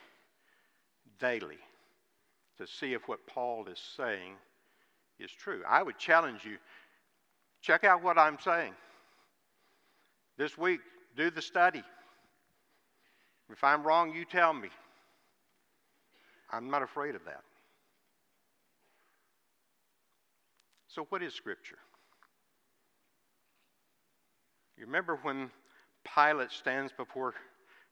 daily 1.21 1.59
to 2.57 2.67
see 2.67 2.91
if 2.91 3.07
what 3.07 3.25
Paul 3.27 3.67
is 3.67 3.79
saying 3.95 4.33
is 5.19 5.31
true. 5.31 5.61
I 5.65 5.81
would 5.83 5.97
challenge 5.97 6.43
you 6.43 6.57
check 7.61 7.85
out 7.85 8.03
what 8.03 8.17
I'm 8.17 8.39
saying. 8.43 8.73
This 10.37 10.57
week, 10.57 10.81
do 11.15 11.31
the 11.31 11.41
study. 11.41 11.83
If 13.51 13.63
I'm 13.63 13.83
wrong, 13.83 14.13
you 14.13 14.25
tell 14.25 14.53
me. 14.53 14.69
I'm 16.51 16.69
not 16.69 16.83
afraid 16.83 17.15
of 17.15 17.23
that. 17.25 17.43
So, 20.87 21.05
what 21.09 21.23
is 21.23 21.33
Scripture? 21.33 21.77
You 24.77 24.85
remember 24.85 25.19
when 25.21 25.49
Pilate 26.15 26.51
stands 26.51 26.91
before 26.91 27.33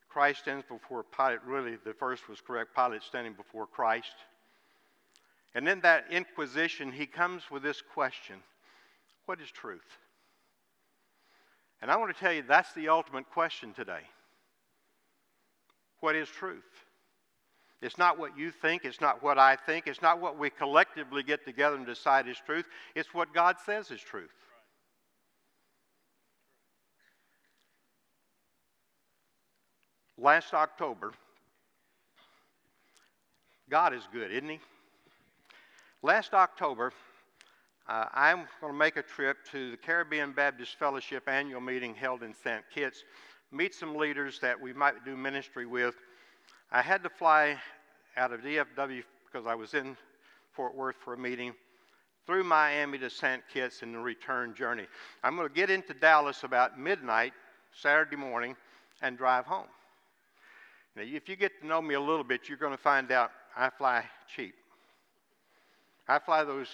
Christ 0.09 0.39
stands 0.39 0.65
before 0.67 1.03
Pilate. 1.03 1.43
Really, 1.45 1.77
the 1.85 1.93
first 1.93 2.27
was 2.27 2.41
correct. 2.41 2.75
Pilate 2.75 3.03
standing 3.03 3.33
before 3.33 3.67
Christ. 3.67 4.15
And 5.53 5.67
in 5.67 5.81
that 5.81 6.05
inquisition, 6.09 6.91
he 6.91 7.05
comes 7.05 7.43
with 7.51 7.63
this 7.63 7.81
question 7.81 8.37
What 9.25 9.39
is 9.39 9.49
truth? 9.51 9.97
And 11.81 11.89
I 11.89 11.95
want 11.95 12.13
to 12.13 12.19
tell 12.19 12.33
you 12.33 12.43
that's 12.45 12.73
the 12.73 12.89
ultimate 12.89 13.29
question 13.31 13.73
today. 13.73 14.01
What 15.99 16.15
is 16.15 16.29
truth? 16.29 16.63
It's 17.81 17.97
not 17.97 18.19
what 18.19 18.37
you 18.37 18.51
think, 18.51 18.83
it's 18.83 18.99
not 18.99 19.23
what 19.23 19.37
I 19.37 19.55
think, 19.55 19.87
it's 19.87 20.01
not 20.01 20.19
what 20.19 20.37
we 20.37 20.49
collectively 20.49 21.23
get 21.23 21.45
together 21.45 21.77
and 21.77 21.85
decide 21.85 22.27
is 22.27 22.37
truth, 22.45 22.65
it's 22.93 23.13
what 23.13 23.33
God 23.33 23.55
says 23.65 23.89
is 23.89 24.01
truth. 24.01 24.29
Last 30.17 30.53
October, 30.53 31.13
God 33.69 33.93
is 33.93 34.03
good, 34.11 34.31
isn't 34.31 34.49
He? 34.49 34.59
Last 36.01 36.33
October, 36.33 36.91
uh, 37.87 38.05
I'm 38.13 38.47
going 38.59 38.73
to 38.73 38.77
make 38.77 38.97
a 38.97 39.01
trip 39.01 39.37
to 39.51 39.71
the 39.71 39.77
Caribbean 39.77 40.33
Baptist 40.33 40.77
Fellowship 40.77 41.29
annual 41.29 41.61
meeting 41.61 41.95
held 41.95 42.23
in 42.23 42.33
St. 42.43 42.63
Kitts, 42.73 43.03
meet 43.51 43.73
some 43.73 43.95
leaders 43.95 44.39
that 44.41 44.59
we 44.59 44.73
might 44.73 45.05
do 45.05 45.15
ministry 45.15 45.65
with. 45.65 45.95
I 46.71 46.81
had 46.81 47.03
to 47.03 47.09
fly 47.09 47.57
out 48.15 48.31
of 48.31 48.41
DFW 48.41 49.03
because 49.25 49.47
I 49.47 49.55
was 49.55 49.73
in 49.73 49.97
Fort 50.53 50.75
Worth 50.75 50.95
for 51.03 51.13
a 51.13 51.17
meeting 51.17 51.53
through 52.25 52.43
Miami 52.43 52.99
to 52.99 53.09
St. 53.09 53.41
Kitts 53.51 53.81
in 53.81 53.91
the 53.91 53.99
return 53.99 54.53
journey. 54.53 54.85
I'm 55.23 55.35
going 55.35 55.47
to 55.47 55.53
get 55.53 55.69
into 55.69 55.93
Dallas 55.93 56.43
about 56.43 56.79
midnight 56.79 57.33
Saturday 57.71 58.15
morning 58.15 58.55
and 59.01 59.17
drive 59.17 59.45
home. 59.45 59.67
Now, 60.95 61.03
if 61.05 61.27
you 61.27 61.35
get 61.35 61.59
to 61.61 61.67
know 61.67 61.81
me 61.81 61.95
a 61.95 61.99
little 61.99 62.23
bit, 62.23 62.47
you're 62.47 62.57
going 62.57 62.75
to 62.75 62.81
find 62.81 63.11
out 63.11 63.31
I 63.57 63.69
fly 63.69 64.03
cheap. 64.35 64.53
I 66.07 66.19
fly 66.19 66.43
those, 66.43 66.67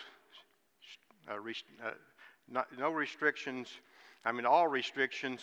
uh, 1.32 1.40
rest- 1.40 1.64
uh, 1.84 2.62
no 2.78 2.92
restrictions, 2.92 3.70
I 4.26 4.32
mean, 4.32 4.46
all 4.46 4.68
restrictions. 4.68 5.42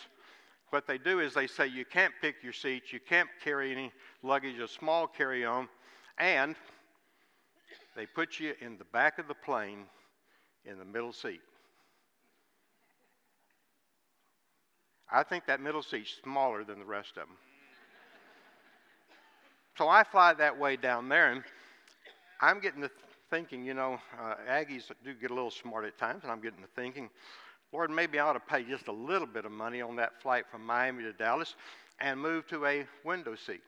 What 0.72 0.87
they 0.87 0.96
do 0.96 1.20
is 1.20 1.35
they 1.35 1.46
say 1.46 1.66
you 1.66 1.85
can't 1.85 2.14
pick 2.22 2.37
your 2.42 2.54
seats, 2.54 2.94
you 2.94 2.98
can't 2.98 3.28
carry 3.44 3.72
any 3.72 3.92
luggage, 4.22 4.58
a 4.58 4.66
small 4.66 5.06
carry 5.06 5.44
on, 5.44 5.68
and 6.16 6.56
they 7.94 8.06
put 8.06 8.40
you 8.40 8.54
in 8.58 8.78
the 8.78 8.87
back 8.87 9.18
of 9.18 9.28
the 9.28 9.35
plane 9.35 9.85
in 10.64 10.78
the 10.78 10.85
middle 10.87 11.12
seat. 11.12 11.42
I 15.12 15.22
think 15.22 15.44
that 15.44 15.61
middle 15.61 15.82
seat's 15.82 16.16
smaller 16.24 16.64
than 16.64 16.78
the 16.78 16.87
rest 16.87 17.18
of 17.18 17.26
them. 17.26 17.37
So 19.76 19.90
I 19.90 20.04
fly 20.04 20.32
that 20.32 20.58
way 20.58 20.76
down 20.76 21.06
there, 21.11 21.32
and 21.32 21.42
I'm 22.40 22.61
getting 22.61 22.80
to 22.80 22.90
thinking, 23.28 23.62
you 23.62 23.74
know, 23.74 23.98
uh, 24.18 24.37
Aggies 24.48 24.90
do 25.04 25.12
get 25.12 25.30
a 25.30 25.35
little 25.35 25.50
smart 25.50 25.85
at 25.85 25.98
times, 25.98 26.22
and 26.22 26.32
I'm 26.32 26.40
getting 26.40 26.62
to 26.62 26.68
thinking, 26.74 27.11
Lord, 27.72 27.90
maybe 27.90 28.18
I 28.18 28.28
ought 28.28 28.35
to 28.35 28.40
pay 28.40 28.64
just 28.64 28.88
a 28.88 28.92
little 28.92 29.26
bit 29.26 29.44
of 29.44 29.52
money 29.52 29.80
on 29.80 29.96
that 29.96 30.20
flight 30.20 30.44
from 30.50 30.64
Miami 30.64 31.04
to 31.04 31.12
Dallas 31.12 31.54
and 32.00 32.20
move 32.20 32.46
to 32.48 32.66
a 32.66 32.87
window 33.04 33.35
seat. 33.35 33.62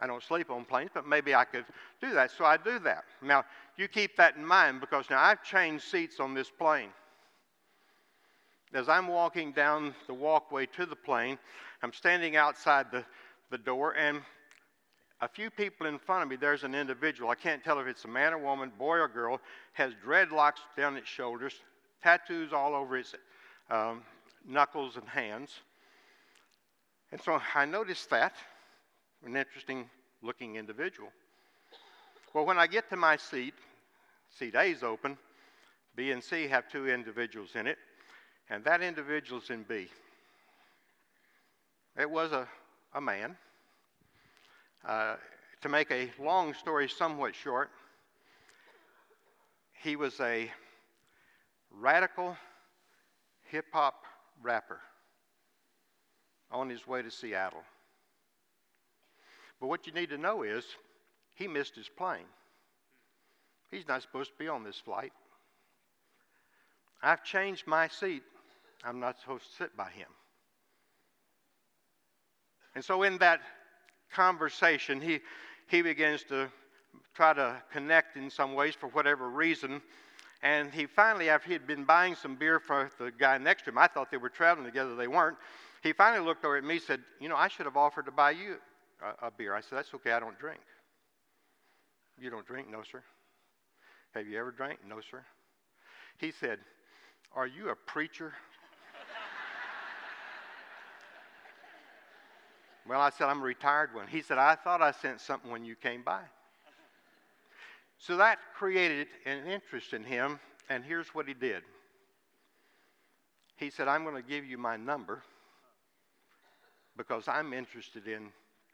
I 0.00 0.06
don't 0.06 0.22
sleep 0.22 0.50
on 0.50 0.64
planes, 0.64 0.90
but 0.94 1.06
maybe 1.06 1.34
I 1.34 1.44
could 1.44 1.66
do 2.00 2.14
that. 2.14 2.30
So 2.30 2.46
I 2.46 2.56
do 2.56 2.78
that. 2.80 3.04
Now, 3.20 3.44
you 3.76 3.86
keep 3.86 4.16
that 4.16 4.36
in 4.36 4.44
mind 4.44 4.80
because 4.80 5.10
now 5.10 5.20
I've 5.20 5.42
changed 5.44 5.84
seats 5.84 6.20
on 6.20 6.32
this 6.32 6.50
plane. 6.50 6.88
As 8.72 8.88
I'm 8.88 9.08
walking 9.08 9.52
down 9.52 9.94
the 10.06 10.14
walkway 10.14 10.64
to 10.66 10.86
the 10.86 10.96
plane, 10.96 11.38
I'm 11.82 11.92
standing 11.92 12.36
outside 12.36 12.86
the, 12.90 13.04
the 13.50 13.58
door, 13.58 13.94
and 13.96 14.22
a 15.20 15.28
few 15.28 15.50
people 15.50 15.86
in 15.86 15.98
front 15.98 16.22
of 16.22 16.28
me, 16.30 16.36
there's 16.36 16.64
an 16.64 16.74
individual. 16.74 17.28
I 17.28 17.34
can't 17.34 17.62
tell 17.62 17.78
if 17.80 17.86
it's 17.86 18.04
a 18.04 18.08
man 18.08 18.32
or 18.32 18.38
woman, 18.38 18.72
boy 18.78 18.98
or 18.98 19.08
girl, 19.08 19.40
has 19.74 19.92
dreadlocks 20.06 20.60
down 20.78 20.96
its 20.96 21.08
shoulders, 21.08 21.54
tattoos 22.02 22.52
all 22.52 22.74
over 22.74 22.96
his 22.96 23.14
um, 23.70 24.02
knuckles 24.46 24.96
and 24.96 25.08
hands. 25.08 25.50
And 27.12 27.20
so 27.20 27.40
I 27.54 27.64
noticed 27.64 28.10
that, 28.10 28.34
an 29.24 29.36
interesting 29.36 29.88
looking 30.22 30.56
individual. 30.56 31.08
Well, 32.32 32.46
when 32.46 32.58
I 32.58 32.66
get 32.66 32.88
to 32.90 32.96
my 32.96 33.16
seat, 33.16 33.54
seat 34.38 34.54
A 34.54 34.64
is 34.64 34.82
open, 34.82 35.18
B 35.96 36.12
and 36.12 36.22
C 36.22 36.46
have 36.48 36.70
two 36.70 36.88
individuals 36.88 37.50
in 37.54 37.66
it, 37.66 37.78
and 38.48 38.64
that 38.64 38.82
individual's 38.82 39.50
in 39.50 39.64
B. 39.64 39.88
It 41.98 42.08
was 42.08 42.32
a, 42.32 42.46
a 42.94 43.00
man. 43.00 43.36
Uh, 44.86 45.16
to 45.62 45.68
make 45.68 45.90
a 45.90 46.10
long 46.18 46.54
story 46.54 46.88
somewhat 46.88 47.34
short, 47.34 47.70
he 49.82 49.96
was 49.96 50.18
a 50.20 50.50
radical 51.78 52.36
hip 53.50 53.66
hop 53.72 54.04
rapper 54.42 54.80
on 56.50 56.68
his 56.68 56.86
way 56.86 57.02
to 57.02 57.10
Seattle. 57.10 57.62
But 59.60 59.68
what 59.68 59.86
you 59.86 59.92
need 59.92 60.10
to 60.10 60.18
know 60.18 60.42
is 60.42 60.64
he 61.34 61.46
missed 61.46 61.76
his 61.76 61.88
plane. 61.88 62.26
He's 63.70 63.86
not 63.86 64.02
supposed 64.02 64.30
to 64.30 64.36
be 64.38 64.48
on 64.48 64.64
this 64.64 64.76
flight. 64.76 65.12
I've 67.02 67.22
changed 67.22 67.66
my 67.66 67.88
seat. 67.88 68.22
I'm 68.84 69.00
not 69.00 69.20
supposed 69.20 69.44
to 69.44 69.52
sit 69.64 69.76
by 69.76 69.90
him. 69.90 70.08
And 72.74 72.84
so, 72.84 73.02
in 73.02 73.18
that 73.18 73.40
conversation, 74.12 75.00
he, 75.00 75.20
he 75.66 75.82
begins 75.82 76.22
to 76.24 76.50
try 77.14 77.32
to 77.32 77.56
connect 77.72 78.16
in 78.16 78.30
some 78.30 78.54
ways 78.54 78.74
for 78.74 78.88
whatever 78.88 79.28
reason. 79.28 79.82
And 80.42 80.72
he 80.72 80.86
finally, 80.86 81.28
after 81.28 81.48
he 81.48 81.52
had 81.52 81.66
been 81.66 81.84
buying 81.84 82.14
some 82.14 82.34
beer 82.34 82.58
for 82.58 82.90
the 82.98 83.10
guy 83.10 83.36
next 83.38 83.64
to 83.64 83.70
him, 83.70 83.78
I 83.78 83.86
thought 83.86 84.10
they 84.10 84.16
were 84.16 84.30
traveling 84.30 84.66
together, 84.66 84.96
they 84.96 85.08
weren't. 85.08 85.36
He 85.82 85.92
finally 85.92 86.24
looked 86.24 86.44
over 86.44 86.56
at 86.56 86.64
me 86.64 86.76
and 86.76 86.82
said, 86.82 87.00
You 87.20 87.28
know, 87.28 87.36
I 87.36 87.48
should 87.48 87.66
have 87.66 87.76
offered 87.76 88.06
to 88.06 88.12
buy 88.12 88.32
you 88.32 88.56
a, 89.02 89.26
a 89.26 89.30
beer. 89.30 89.54
I 89.54 89.60
said, 89.60 89.78
That's 89.78 89.92
okay, 89.94 90.12
I 90.12 90.20
don't 90.20 90.38
drink. 90.38 90.60
You 92.18 92.30
don't 92.30 92.46
drink? 92.46 92.70
No, 92.70 92.82
sir. 92.90 93.02
Have 94.14 94.26
you 94.26 94.38
ever 94.38 94.50
drank? 94.50 94.80
No, 94.86 95.00
sir. 95.10 95.22
He 96.18 96.32
said, 96.32 96.58
Are 97.34 97.46
you 97.46 97.70
a 97.70 97.76
preacher? 97.76 98.32
well, 102.88 103.00
I 103.00 103.10
said, 103.10 103.28
I'm 103.28 103.40
a 103.40 103.44
retired 103.44 103.94
one. 103.94 104.06
He 104.06 104.22
said, 104.22 104.38
I 104.38 104.54
thought 104.54 104.82
I 104.82 104.92
sent 104.92 105.20
something 105.20 105.50
when 105.50 105.64
you 105.64 105.76
came 105.76 106.02
by. 106.02 106.22
So 108.00 108.16
that 108.16 108.38
created 108.56 109.08
an 109.26 109.46
interest 109.46 109.92
in 109.92 110.02
him, 110.04 110.40
and 110.70 110.82
here's 110.82 111.08
what 111.08 111.28
he 111.28 111.34
did. 111.34 111.62
He 113.56 113.68
said, 113.68 113.88
I'm 113.88 114.04
going 114.04 114.16
to 114.16 114.26
give 114.26 114.46
you 114.46 114.56
my 114.56 114.78
number 114.78 115.22
because 116.96 117.28
I'm 117.28 117.52
interested 117.52 118.08
in 118.08 118.30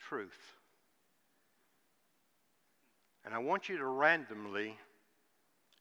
truth. 0.08 0.38
And 3.24 3.34
I 3.34 3.38
want 3.38 3.68
you 3.68 3.76
to 3.78 3.86
randomly 3.86 4.76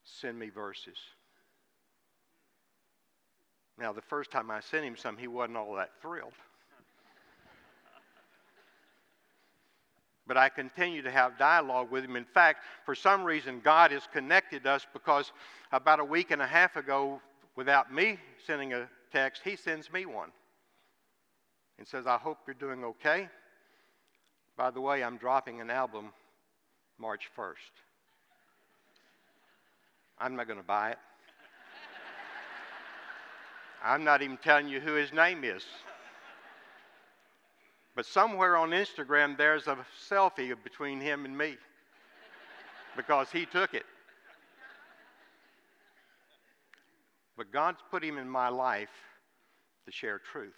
send 0.03 0.39
me 0.39 0.49
verses. 0.49 0.97
Now, 3.77 3.93
the 3.93 4.01
first 4.01 4.31
time 4.31 4.49
I 4.49 4.59
sent 4.59 4.85
him 4.85 4.97
some, 4.97 5.17
he 5.17 5.27
wasn't 5.27 5.57
all 5.57 5.75
that 5.75 5.91
thrilled. 6.01 6.33
But 10.27 10.37
I 10.37 10.49
continue 10.49 11.01
to 11.03 11.11
have 11.11 11.37
dialogue 11.37 11.91
with 11.91 12.03
him. 12.03 12.15
In 12.15 12.25
fact, 12.25 12.63
for 12.85 12.95
some 12.95 13.23
reason, 13.23 13.61
God 13.63 13.91
has 13.91 14.07
connected 14.11 14.65
us 14.65 14.85
because 14.93 15.31
about 15.71 15.99
a 15.99 16.05
week 16.05 16.31
and 16.31 16.41
a 16.41 16.47
half 16.47 16.75
ago, 16.75 17.21
without 17.55 17.93
me 17.93 18.17
sending 18.45 18.73
a 18.73 18.89
text, 19.11 19.41
he 19.43 19.55
sends 19.55 19.91
me 19.91 20.05
one 20.05 20.31
and 21.77 21.87
says, 21.87 22.07
I 22.07 22.17
hope 22.17 22.39
you're 22.47 22.53
doing 22.53 22.83
okay. 22.83 23.29
By 24.57 24.71
the 24.71 24.81
way, 24.81 25.03
I'm 25.03 25.17
dropping 25.17 25.61
an 25.61 25.69
album 25.69 26.11
March 26.97 27.29
1st. 27.37 27.53
I'm 30.17 30.35
not 30.35 30.47
going 30.47 30.59
to 30.59 30.65
buy 30.65 30.91
it. 30.91 30.97
I'm 33.83 34.03
not 34.03 34.21
even 34.21 34.37
telling 34.37 34.67
you 34.67 34.79
who 34.79 34.93
his 34.93 35.13
name 35.13 35.43
is. 35.43 35.63
But 37.95 38.05
somewhere 38.05 38.57
on 38.57 38.71
Instagram, 38.71 39.37
there's 39.37 39.67
a 39.67 39.77
selfie 40.09 40.53
between 40.63 40.99
him 40.99 41.23
and 41.23 41.37
me 41.37 41.55
because 42.97 43.31
he 43.31 43.45
took 43.45 43.73
it. 43.73 43.85
But 47.37 47.51
God's 47.51 47.79
put 47.89 48.03
him 48.03 48.17
in 48.17 48.29
my 48.29 48.49
life 48.49 48.89
to 49.85 49.91
share 49.91 50.19
truth. 50.19 50.53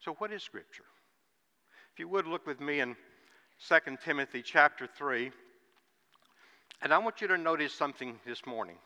So, 0.00 0.14
what 0.14 0.32
is 0.32 0.42
Scripture? 0.42 0.84
If 1.92 1.98
you 1.98 2.08
would 2.08 2.26
look 2.26 2.46
with 2.46 2.60
me 2.60 2.80
in 2.80 2.96
2 3.68 3.96
Timothy 4.04 4.42
chapter 4.42 4.86
3, 4.86 5.30
and 6.82 6.92
I 6.92 6.98
want 6.98 7.20
you 7.20 7.28
to 7.28 7.38
notice 7.38 7.72
something 7.72 8.18
this 8.26 8.44
morning. 8.46 8.76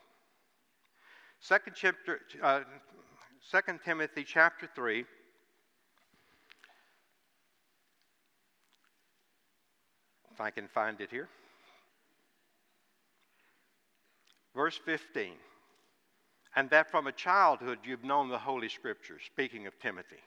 2 1.49 1.57
chapter, 1.75 2.21
uh, 2.43 2.61
2 3.51 3.61
Timothy 3.85 4.25
chapter 4.25 4.69
3. 4.75 5.05
If 10.37 10.41
I 10.43 10.51
can 10.51 10.69
find 10.69 11.01
it 11.01 11.11
here. 11.11 11.29
Verse 14.55 14.79
15. 14.85 15.33
And 16.55 16.69
that 16.71 16.91
from 16.91 17.07
a 17.07 17.13
childhood 17.13 17.79
you've 17.85 18.05
known 18.05 18.29
the 18.29 18.39
Holy 18.39 18.69
Scriptures, 18.69 19.23
speaking 19.25 19.67
of 19.67 19.79
Timothy, 19.79 20.23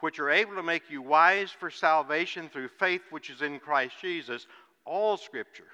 which 0.00 0.20
are 0.20 0.30
able 0.30 0.54
to 0.54 0.62
make 0.62 0.88
you 0.88 1.02
wise 1.02 1.50
for 1.50 1.68
salvation 1.68 2.48
through 2.48 2.68
faith 2.68 3.02
which 3.10 3.28
is 3.28 3.42
in 3.42 3.58
Christ 3.58 3.96
Jesus. 4.00 4.46
All 4.84 5.16
Scripture 5.16 5.70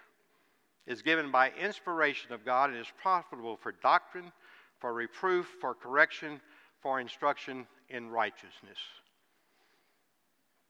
is 0.86 1.02
given 1.02 1.30
by 1.30 1.50
inspiration 1.60 2.32
of 2.32 2.46
God 2.46 2.70
and 2.70 2.78
is 2.78 2.92
profitable 3.02 3.58
for 3.58 3.72
doctrine, 3.72 4.32
for 4.80 4.94
reproof, 4.94 5.46
for 5.60 5.74
correction, 5.74 6.40
for 6.80 6.98
instruction 6.98 7.66
in 7.90 8.08
righteousness. 8.08 8.78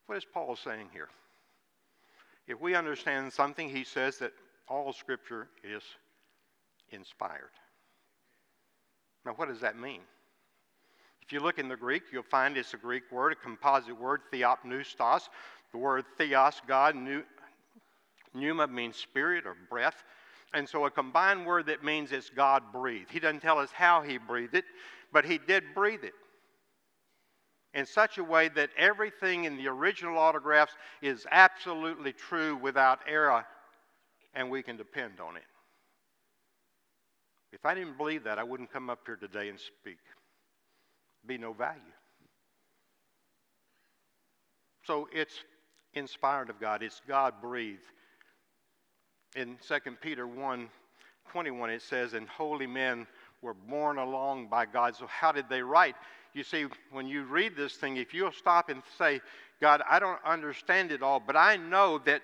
What 0.06 0.18
is 0.18 0.24
Paul 0.24 0.56
saying 0.56 0.88
here? 0.92 1.08
If 2.48 2.60
we 2.60 2.74
understand 2.74 3.30
something, 3.32 3.68
he 3.68 3.84
says 3.84 4.18
that 4.18 4.32
all 4.68 4.92
Scripture 4.92 5.48
is 5.62 5.82
inspired. 6.90 7.50
Now, 9.26 9.32
what 9.36 9.48
does 9.48 9.60
that 9.60 9.78
mean? 9.78 10.00
If 11.20 11.32
you 11.32 11.40
look 11.40 11.58
in 11.58 11.68
the 11.68 11.76
Greek, 11.76 12.04
you'll 12.10 12.22
find 12.22 12.56
it's 12.56 12.72
a 12.72 12.78
Greek 12.78 13.02
word, 13.12 13.32
a 13.32 13.36
composite 13.36 14.00
word, 14.00 14.22
theopneustos. 14.32 15.28
The 15.72 15.78
word 15.78 16.06
theos, 16.16 16.62
God, 16.66 16.96
pneuma 18.34 18.66
means 18.66 18.96
spirit 18.96 19.44
or 19.44 19.54
breath. 19.68 20.02
And 20.54 20.66
so 20.66 20.86
a 20.86 20.90
combined 20.90 21.44
word 21.44 21.66
that 21.66 21.84
means 21.84 22.12
it's 22.12 22.30
God 22.30 22.62
breathed. 22.72 23.10
He 23.10 23.20
doesn't 23.20 23.40
tell 23.40 23.58
us 23.58 23.70
how 23.70 24.00
he 24.00 24.16
breathed 24.16 24.54
it, 24.54 24.64
but 25.12 25.26
he 25.26 25.36
did 25.36 25.64
breathe 25.74 26.04
it 26.04 26.14
in 27.78 27.86
such 27.86 28.18
a 28.18 28.24
way 28.24 28.48
that 28.48 28.70
everything 28.76 29.44
in 29.44 29.56
the 29.56 29.68
original 29.68 30.18
autographs 30.18 30.72
is 31.00 31.24
absolutely 31.30 32.12
true 32.12 32.56
without 32.56 32.98
error, 33.06 33.44
and 34.34 34.50
we 34.50 34.64
can 34.64 34.76
depend 34.76 35.20
on 35.20 35.36
it. 35.36 35.44
If 37.52 37.64
I 37.64 37.74
didn't 37.74 37.96
believe 37.96 38.24
that, 38.24 38.36
I 38.36 38.42
wouldn't 38.42 38.72
come 38.72 38.90
up 38.90 38.98
here 39.06 39.14
today 39.14 39.48
and 39.48 39.60
speak. 39.60 39.98
Be 41.24 41.38
no 41.38 41.52
value. 41.52 41.80
So 44.84 45.08
it's 45.12 45.44
inspired 45.94 46.50
of 46.50 46.58
God. 46.60 46.82
It's 46.82 47.00
God 47.06 47.34
breathed. 47.40 47.86
In 49.36 49.56
2 49.68 49.92
Peter 50.02 50.26
1 50.26 50.68
21, 51.30 51.70
it 51.70 51.82
says, 51.82 52.14
And 52.14 52.26
holy 52.26 52.66
men 52.66 53.06
were 53.40 53.54
borne 53.54 53.98
along 53.98 54.48
by 54.48 54.66
God. 54.66 54.96
So, 54.96 55.06
how 55.06 55.30
did 55.30 55.48
they 55.48 55.62
write? 55.62 55.94
You 56.34 56.44
see, 56.44 56.66
when 56.90 57.06
you 57.06 57.24
read 57.24 57.56
this 57.56 57.74
thing, 57.74 57.96
if 57.96 58.14
you'll 58.14 58.32
stop 58.32 58.68
and 58.68 58.82
say, 58.98 59.20
God, 59.60 59.82
I 59.88 59.98
don't 59.98 60.20
understand 60.24 60.92
it 60.92 61.02
all, 61.02 61.20
but 61.20 61.36
I 61.36 61.56
know 61.56 61.98
that 62.04 62.22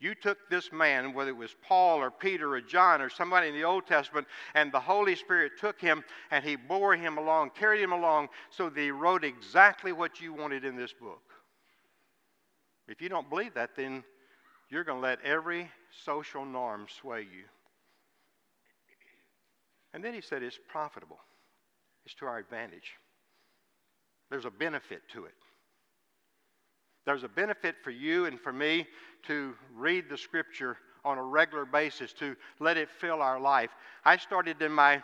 you 0.00 0.16
took 0.16 0.50
this 0.50 0.72
man, 0.72 1.14
whether 1.14 1.30
it 1.30 1.36
was 1.36 1.54
Paul 1.66 1.98
or 1.98 2.10
Peter 2.10 2.54
or 2.54 2.60
John 2.60 3.00
or 3.00 3.08
somebody 3.08 3.48
in 3.48 3.54
the 3.54 3.62
Old 3.62 3.86
Testament, 3.86 4.26
and 4.54 4.72
the 4.72 4.80
Holy 4.80 5.14
Spirit 5.14 5.52
took 5.60 5.80
him 5.80 6.02
and 6.32 6.44
he 6.44 6.56
bore 6.56 6.96
him 6.96 7.18
along, 7.18 7.50
carried 7.50 7.80
him 7.80 7.92
along, 7.92 8.28
so 8.50 8.68
that 8.68 8.80
he 8.80 8.90
wrote 8.90 9.22
exactly 9.22 9.92
what 9.92 10.20
you 10.20 10.32
wanted 10.32 10.64
in 10.64 10.74
this 10.74 10.92
book. 10.92 11.22
If 12.88 13.00
you 13.00 13.08
don't 13.08 13.30
believe 13.30 13.54
that, 13.54 13.76
then 13.76 14.02
you're 14.70 14.82
going 14.82 14.98
to 14.98 15.06
let 15.06 15.22
every 15.24 15.70
social 16.04 16.44
norm 16.44 16.86
sway 17.00 17.20
you. 17.20 17.44
And 19.94 20.02
then 20.02 20.14
he 20.14 20.20
said 20.20 20.42
it's 20.42 20.58
profitable, 20.68 21.20
it's 22.04 22.14
to 22.14 22.26
our 22.26 22.38
advantage. 22.38 22.94
There's 24.32 24.46
a 24.46 24.50
benefit 24.50 25.02
to 25.12 25.26
it. 25.26 25.34
There's 27.04 27.22
a 27.22 27.28
benefit 27.28 27.74
for 27.84 27.90
you 27.90 28.24
and 28.24 28.40
for 28.40 28.50
me 28.50 28.86
to 29.26 29.52
read 29.74 30.08
the 30.08 30.16
scripture 30.16 30.78
on 31.04 31.18
a 31.18 31.22
regular 31.22 31.66
basis, 31.66 32.14
to 32.14 32.34
let 32.58 32.78
it 32.78 32.88
fill 32.88 33.20
our 33.20 33.38
life. 33.38 33.68
I 34.06 34.16
started 34.16 34.62
in 34.62 34.72
my 34.72 35.02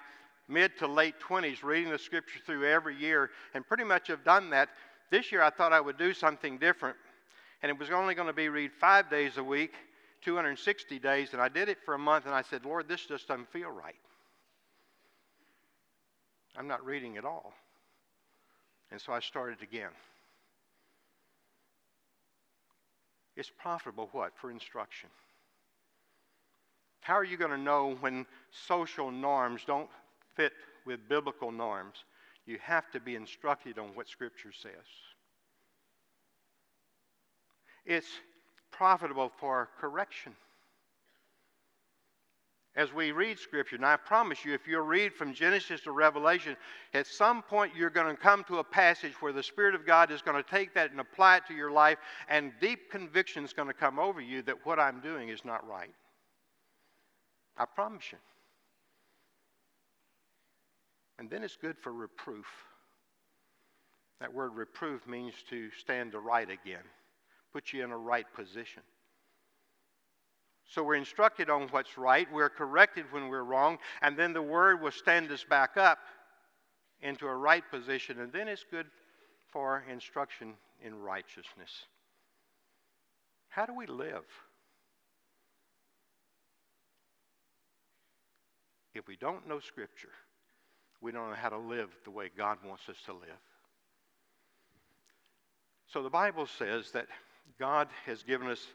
mid 0.49 0.79
to 0.79 0.87
late 0.87 1.17
20s 1.21 1.63
reading 1.63 1.91
the 1.93 1.99
scripture 1.99 2.39
through 2.47 2.67
every 2.73 2.97
year 2.97 3.29
and 3.53 3.69
pretty 3.69 3.85
much 3.85 4.09
have 4.09 4.25
done 4.25 4.49
that. 4.49 4.71
This 5.11 5.31
year 5.31 5.43
I 5.43 5.51
thought 5.51 5.75
I 5.75 5.81
would 5.83 5.99
do 5.99 6.15
something 6.15 6.57
different, 6.57 6.97
and 7.63 7.69
it 7.69 7.79
was 7.79 7.91
only 7.91 8.15
going 8.15 8.29
to 8.29 8.33
be 8.33 8.49
read 8.49 8.71
five 8.81 9.11
days 9.11 9.37
a 9.37 9.45
week, 9.45 9.75
260 10.23 10.99
days, 11.01 11.35
and 11.35 11.43
I 11.43 11.51
did 11.51 11.69
it 11.69 11.77
for 11.85 11.93
a 11.93 11.99
month, 11.99 12.25
and 12.25 12.35
I 12.35 12.41
said, 12.41 12.65
Lord, 12.65 12.89
this 12.89 13.05
just 13.05 13.29
doesn't 13.29 13.53
feel 13.53 13.69
right. 13.71 13.95
I'm 16.57 16.67
not 16.67 16.83
reading 16.83 17.19
at 17.19 17.27
all. 17.27 17.53
And 18.91 19.01
so 19.01 19.13
I 19.13 19.21
started 19.21 19.63
again. 19.63 19.91
It's 23.37 23.51
profitable 23.57 24.09
what? 24.13 24.33
For 24.37 24.51
instruction. 24.51 25.09
How 27.01 27.15
are 27.15 27.25
you 27.25 27.37
going 27.37 27.51
to 27.51 27.59
know 27.59 27.97
when 28.01 28.27
social 28.51 29.11
norms 29.11 29.63
don't 29.67 29.89
fit 30.35 30.53
with 30.85 31.09
biblical 31.09 31.53
norms? 31.53 32.05
You 32.47 32.59
have 32.63 32.91
to 32.93 33.01
be 33.01 33.15
instructed 33.15 33.79
on 33.79 33.89
what 33.95 34.09
Scripture 34.09 34.53
says. 34.53 34.73
It's 37.85 38.09
profitable 38.71 39.31
for 39.39 39.69
correction 39.81 40.35
as 42.79 42.95
we 42.95 43.11
read 43.11 43.41
Scripture. 43.41 43.75
And 43.75 43.85
I 43.85 43.97
promise 43.97 44.45
you, 44.45 44.55
if 44.55 44.69
you 44.69 44.81
read 44.81 45.13
from 45.13 45.35
Genesis 45.35 45.81
to 45.81 45.91
Revelation, 45.91 46.57
at 46.95 47.09
some 47.09 47.43
point 47.43 47.75
you're 47.77 47.91
going 47.91 48.15
to 48.15 48.23
come 48.23 48.45
to 48.45 48.59
a 48.59 48.65
passage 48.65 49.15
where 49.21 49.33
the 49.33 49.43
Spirit 49.43 49.75
of 49.75 49.85
God 49.85 50.13
is 50.13 50.23
going 50.23 50.41
to 50.43 50.49
take 50.49 50.73
that 50.75 50.93
and 50.93 51.01
apply 51.01 51.39
it 51.39 51.47
to 51.49 51.55
your 51.55 51.73
life, 51.73 51.99
and 52.29 52.53
deep 52.61 52.89
conviction 52.89 53.45
is 53.45 53.53
going 53.53 53.67
to 53.67 53.75
come 53.75 53.99
over 53.99 54.21
you 54.21 54.43
that 54.43 54.65
what 54.65 54.79
I'm 54.79 55.01
doing 55.01 55.29
is 55.29 55.45
not 55.45 55.69
right. 55.69 55.93
I 57.57 57.65
promise 57.65 58.05
you. 58.13 58.19
And 61.19 61.29
then 61.29 61.43
it's 61.43 61.57
good 61.57 61.77
for 61.77 61.93
reproof. 61.93 62.47
That 64.21 64.33
word 64.33 64.55
reproof 64.55 65.05
means 65.09 65.35
to 65.51 65.69
stand 65.81 66.13
to 66.13 66.21
right 66.21 66.49
again, 66.49 66.85
put 67.53 67.73
you 67.73 67.83
in 67.83 67.91
a 67.91 67.99
right 67.99 68.27
position. 68.37 68.83
So 70.69 70.83
we're 70.83 70.97
instructed 70.97 71.49
on 71.49 71.69
what's 71.69 71.97
right, 71.97 72.29
we're 72.31 72.51
corrected 72.51 73.07
when 73.11 73.29
we're 73.29 73.43
wrong, 73.43 73.79
and 74.03 74.17
then 74.17 74.35
the 74.35 74.43
word 74.43 74.83
will 74.83 74.91
stand 74.91 75.31
us 75.33 75.43
back 75.43 75.79
up 75.79 75.99
into 77.01 77.27
a 77.27 77.35
right 77.35 77.65
position, 77.71 78.21
and 78.21 78.31
then 78.33 78.49
it's 78.49 78.67
good 78.71 78.87
for 79.51 79.83
instruction 79.91 80.55
in 80.85 80.95
righteousness. 80.95 81.87
How 83.49 83.65
do 83.65 83.75
we 83.75 83.87
live? 83.87 84.25
If 88.95 89.09
we 89.09 89.17
don't 89.17 89.49
know 89.49 89.61
Scripture, 89.61 90.13
we 91.01 91.13
don't 91.13 91.31
know 91.31 91.37
how 91.37 91.49
to 91.49 91.59
live 91.59 91.89
the 92.05 92.11
way 92.11 92.31
God 92.37 92.59
wants 92.67 92.89
us 92.91 92.97
to 93.07 93.13
live. 93.13 93.41
So 95.87 96.03
the 96.03 96.11
Bible 96.11 96.47
says 96.47 96.91
that 96.91 97.07
God 97.59 97.89
has 98.05 98.23
given 98.23 98.49
us 98.49 98.67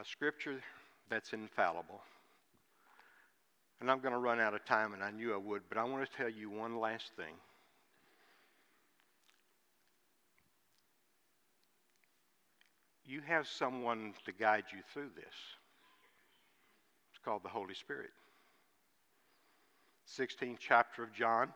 a 0.00 0.04
scripture 0.04 0.60
that's 1.10 1.32
infallible. 1.32 2.00
And 3.80 3.90
I'm 3.90 4.00
going 4.00 4.12
to 4.12 4.18
run 4.18 4.40
out 4.40 4.54
of 4.54 4.64
time, 4.64 4.94
and 4.94 5.02
I 5.02 5.10
knew 5.10 5.34
I 5.34 5.36
would, 5.36 5.62
but 5.68 5.76
I 5.76 5.84
want 5.84 6.08
to 6.08 6.16
tell 6.16 6.28
you 6.28 6.50
one 6.50 6.78
last 6.78 7.10
thing. 7.16 7.34
You 13.04 13.20
have 13.26 13.46
someone 13.48 14.14
to 14.24 14.32
guide 14.32 14.64
you 14.72 14.78
through 14.92 15.10
this. 15.16 15.34
It's 17.10 17.24
called 17.24 17.42
the 17.42 17.48
Holy 17.48 17.74
Spirit. 17.74 18.10
16th 20.08 20.58
chapter 20.60 21.02
of 21.02 21.12
John. 21.12 21.48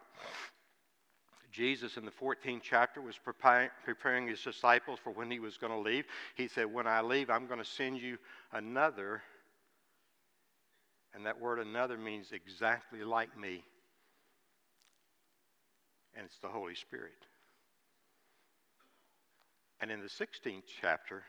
Jesus 1.57 1.97
in 1.97 2.05
the 2.05 2.11
14th 2.11 2.61
chapter 2.62 3.01
was 3.01 3.19
preparing 3.19 4.29
his 4.29 4.42
disciples 4.42 4.99
for 5.03 5.11
when 5.11 5.31
he 5.31 5.38
was 5.38 5.57
going 5.57 5.73
to 5.73 5.79
leave. 5.79 6.05
He 6.35 6.49
said, 6.49 6.71
When 6.71 6.87
I 6.87 7.01
leave, 7.01 7.31
I'm 7.31 7.47
going 7.47 7.59
to 7.59 7.64
send 7.64 7.99
you 7.99 8.19
another. 8.53 9.23
And 11.14 11.25
that 11.25 11.40
word 11.40 11.59
another 11.59 11.97
means 11.97 12.33
exactly 12.33 13.05
like 13.05 13.38
me. 13.38 13.64
And 16.14 16.27
it's 16.27 16.38
the 16.40 16.49
Holy 16.49 16.75
Spirit. 16.75 17.25
And 19.81 19.90
in 19.90 20.01
the 20.01 20.09
16th 20.09 20.64
chapter, 20.83 21.23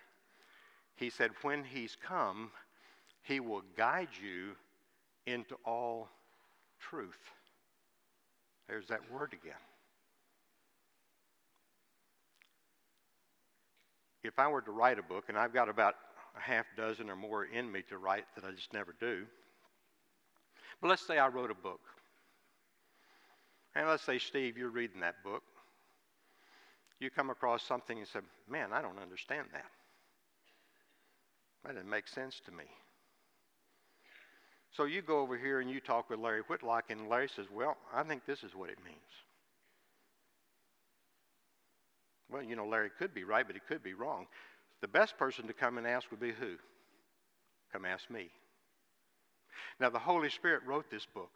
he 0.98 1.10
said, 1.10 1.32
When 1.42 1.64
he's 1.64 1.96
come, 2.06 2.52
he 3.24 3.40
will 3.40 3.64
guide 3.78 4.10
you 4.22 4.56
into 5.26 5.56
all 5.64 6.10
truth. 6.82 7.16
There's 8.68 8.88
that 8.88 9.10
word 9.10 9.32
again. 9.32 9.56
If 14.28 14.38
I 14.38 14.48
were 14.48 14.62
to 14.62 14.72
write 14.72 15.00
a 15.00 15.04
book, 15.04 15.26
and 15.30 15.38
I've 15.38 15.54
got 15.54 15.70
about 15.70 15.96
a 16.36 16.40
half 16.40 16.66
dozen 16.76 17.10
or 17.10 17.16
more 17.16 17.46
in 17.46 17.72
me 17.72 17.82
to 17.90 17.98
write 17.98 18.26
that 18.36 18.44
I 18.44 18.52
just 18.52 18.74
never 18.74 18.94
do, 19.00 19.26
but 20.82 20.90
let's 20.90 21.06
say 21.06 21.18
I 21.18 21.28
wrote 21.28 21.50
a 21.50 21.56
book. 21.56 21.80
And 23.76 23.88
let's 23.88 24.04
say, 24.04 24.20
Steve, 24.20 24.58
you're 24.58 24.70
reading 24.70 25.02
that 25.02 25.24
book. 25.24 25.44
You 27.00 27.10
come 27.10 27.30
across 27.30 27.64
something 27.64 27.98
and 27.98 28.08
say, 28.08 28.20
Man, 28.50 28.74
I 28.74 28.82
don't 28.82 29.00
understand 29.00 29.48
that. 29.54 29.66
That 31.64 31.76
didn't 31.76 31.90
make 31.90 32.08
sense 32.08 32.42
to 32.46 32.52
me. 32.52 32.64
So 34.72 34.86
you 34.86 35.02
go 35.02 35.20
over 35.20 35.38
here 35.38 35.60
and 35.60 35.70
you 35.70 35.80
talk 35.80 36.10
with 36.10 36.20
Larry 36.20 36.42
Whitlock, 36.42 36.86
and 36.90 37.08
Larry 37.08 37.30
says, 37.30 37.46
Well, 37.52 37.78
I 37.94 38.04
think 38.04 38.26
this 38.26 38.44
is 38.44 38.56
what 38.56 38.70
it 38.70 38.78
means. 38.84 38.98
Well, 42.30 42.44
you 42.44 42.56
know, 42.56 42.68
Larry 42.68 42.92
could 42.98 43.14
be 43.14 43.24
right, 43.24 43.46
but 43.46 43.56
he 43.56 43.62
could 43.68 43.84
be 43.84 43.94
wrong. 43.94 44.28
The 44.82 44.88
best 44.88 45.18
person 45.18 45.48
to 45.48 45.54
come 45.54 45.78
and 45.78 45.88
ask 45.88 46.10
would 46.12 46.20
be 46.20 46.32
who? 46.32 46.56
Come 47.72 47.86
ask 47.86 48.10
me. 48.10 48.30
Now, 49.80 49.90
the 49.90 50.00
Holy 50.00 50.30
Spirit 50.30 50.62
wrote 50.66 50.90
this 50.90 51.06
book. 51.06 51.32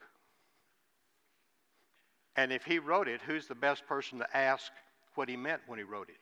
And 2.36 2.52
if 2.52 2.64
he 2.64 2.80
wrote 2.80 3.08
it, 3.08 3.22
who's 3.26 3.48
the 3.48 3.56
best 3.56 3.86
person 3.88 4.20
to 4.20 4.38
ask 4.38 4.72
what 5.16 5.28
he 5.28 5.36
meant 5.36 5.62
when 5.68 5.80
he 5.80 5.84
wrote 5.84 6.10
it? 6.10 6.16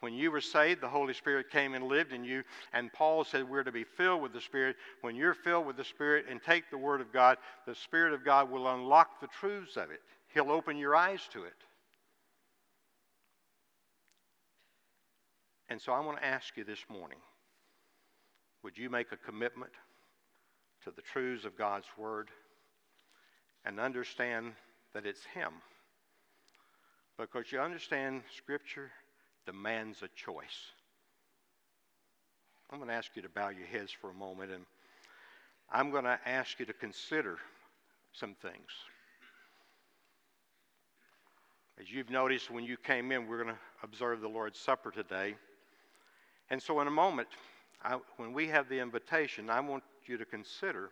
When 0.00 0.12
you 0.12 0.30
were 0.30 0.42
saved, 0.42 0.82
the 0.82 0.88
Holy 0.88 1.14
Spirit 1.14 1.50
came 1.50 1.72
and 1.72 1.86
lived 1.86 2.12
in 2.12 2.24
you. 2.24 2.42
And 2.74 2.92
Paul 2.92 3.24
said 3.24 3.48
we're 3.48 3.62
to 3.62 3.72
be 3.72 3.84
filled 3.84 4.20
with 4.20 4.34
the 4.34 4.40
Spirit. 4.40 4.76
When 5.00 5.16
you're 5.16 5.34
filled 5.34 5.66
with 5.66 5.78
the 5.78 5.84
Spirit 5.84 6.26
and 6.28 6.42
take 6.42 6.70
the 6.70 6.76
Word 6.76 7.00
of 7.00 7.10
God, 7.12 7.38
the 7.66 7.74
Spirit 7.74 8.12
of 8.12 8.22
God 8.22 8.50
will 8.50 8.68
unlock 8.68 9.20
the 9.20 9.28
truths 9.28 9.76
of 9.76 9.90
it. 9.90 10.00
He'll 10.34 10.50
open 10.50 10.76
your 10.76 10.94
eyes 10.94 11.20
to 11.32 11.44
it. 11.44 11.54
And 15.68 15.80
so 15.80 15.92
I 15.92 16.00
want 16.00 16.18
to 16.18 16.24
ask 16.24 16.56
you 16.56 16.64
this 16.64 16.84
morning 16.88 17.18
would 18.62 18.78
you 18.78 18.88
make 18.88 19.12
a 19.12 19.16
commitment 19.16 19.72
to 20.84 20.90
the 20.90 21.02
truths 21.02 21.44
of 21.44 21.56
God's 21.56 21.86
Word 21.98 22.30
and 23.64 23.78
understand 23.78 24.52
that 24.94 25.04
it's 25.04 25.24
Him? 25.34 25.52
Because 27.18 27.52
you 27.52 27.60
understand 27.60 28.22
Scripture 28.34 28.90
demands 29.46 30.02
a 30.02 30.08
choice. 30.16 30.72
I'm 32.70 32.78
going 32.78 32.88
to 32.88 32.94
ask 32.94 33.10
you 33.14 33.22
to 33.22 33.28
bow 33.28 33.50
your 33.50 33.66
heads 33.66 33.92
for 33.92 34.10
a 34.10 34.14
moment, 34.14 34.50
and 34.50 34.64
I'm 35.70 35.90
going 35.90 36.04
to 36.04 36.18
ask 36.26 36.58
you 36.58 36.66
to 36.66 36.72
consider 36.72 37.36
some 38.12 38.34
things. 38.40 38.70
As 41.80 41.90
you've 41.92 42.10
noticed 42.10 42.50
when 42.50 42.64
you 42.64 42.76
came 42.76 43.12
in, 43.12 43.26
we're 43.26 43.42
going 43.42 43.54
to 43.54 43.60
observe 43.82 44.20
the 44.20 44.28
Lord's 44.28 44.58
Supper 44.58 44.90
today. 44.90 45.34
And 46.50 46.62
so, 46.62 46.80
in 46.80 46.86
a 46.86 46.90
moment, 46.90 47.28
I, 47.82 47.98
when 48.16 48.32
we 48.32 48.48
have 48.48 48.68
the 48.68 48.80
invitation, 48.80 49.50
I 49.50 49.60
want 49.60 49.82
you 50.06 50.16
to 50.16 50.24
consider 50.24 50.90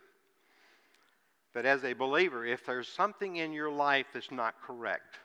that 1.54 1.66
as 1.66 1.84
a 1.84 1.92
believer, 1.92 2.46
if 2.46 2.64
there's 2.64 2.88
something 2.88 3.36
in 3.36 3.52
your 3.52 3.70
life 3.70 4.06
that's 4.14 4.30
not 4.30 4.54
correct, 4.62 5.18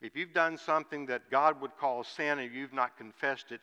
if 0.00 0.14
you've 0.14 0.32
done 0.32 0.56
something 0.56 1.06
that 1.06 1.30
God 1.30 1.60
would 1.60 1.76
call 1.78 2.04
sin 2.04 2.38
and 2.38 2.54
you've 2.54 2.72
not 2.72 2.96
confessed 2.96 3.50
it, 3.50 3.60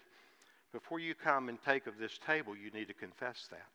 before 0.74 1.00
you 1.00 1.14
come 1.14 1.50
and 1.50 1.62
take 1.62 1.86
of 1.88 1.98
this 1.98 2.20
table, 2.26 2.56
you 2.56 2.72
need 2.72 2.88
to 2.88 2.94
confess 2.94 3.48
that. 3.52 3.68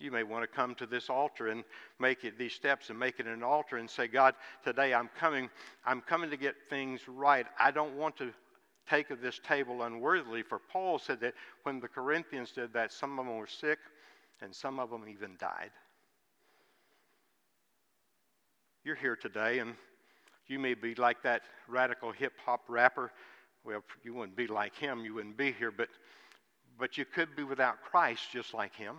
You 0.00 0.12
may 0.12 0.22
want 0.22 0.44
to 0.44 0.46
come 0.46 0.74
to 0.76 0.86
this 0.86 1.10
altar 1.10 1.48
and 1.48 1.64
make 1.98 2.24
it 2.24 2.38
these 2.38 2.52
steps 2.52 2.90
and 2.90 2.98
make 2.98 3.18
it 3.18 3.26
an 3.26 3.42
altar 3.42 3.78
and 3.78 3.90
say, 3.90 4.06
God, 4.06 4.34
today 4.64 4.94
I'm 4.94 5.10
coming. 5.18 5.50
I'm 5.84 6.00
coming 6.00 6.30
to 6.30 6.36
get 6.36 6.54
things 6.70 7.00
right. 7.08 7.46
I 7.58 7.72
don't 7.72 7.96
want 7.96 8.16
to 8.18 8.32
take 8.88 9.10
of 9.10 9.20
this 9.20 9.40
table 9.46 9.82
unworthily. 9.82 10.42
For 10.42 10.60
Paul 10.60 10.98
said 10.98 11.20
that 11.20 11.34
when 11.64 11.80
the 11.80 11.88
Corinthians 11.88 12.52
did 12.52 12.72
that, 12.74 12.92
some 12.92 13.18
of 13.18 13.26
them 13.26 13.36
were 13.36 13.48
sick 13.48 13.78
and 14.40 14.54
some 14.54 14.78
of 14.78 14.90
them 14.90 15.04
even 15.08 15.32
died. 15.40 15.70
You're 18.84 18.94
here 18.94 19.16
today 19.16 19.58
and 19.58 19.74
you 20.46 20.60
may 20.60 20.74
be 20.74 20.94
like 20.94 21.22
that 21.24 21.42
radical 21.66 22.12
hip 22.12 22.34
hop 22.46 22.62
rapper. 22.68 23.10
Well, 23.64 23.82
you 24.04 24.14
wouldn't 24.14 24.36
be 24.36 24.46
like 24.46 24.76
him, 24.76 25.04
you 25.04 25.14
wouldn't 25.14 25.36
be 25.36 25.52
here, 25.52 25.72
but 25.72 25.88
but 26.78 26.96
you 26.96 27.04
could 27.04 27.34
be 27.34 27.42
without 27.42 27.82
Christ 27.82 28.28
just 28.32 28.54
like 28.54 28.74
him. 28.74 28.98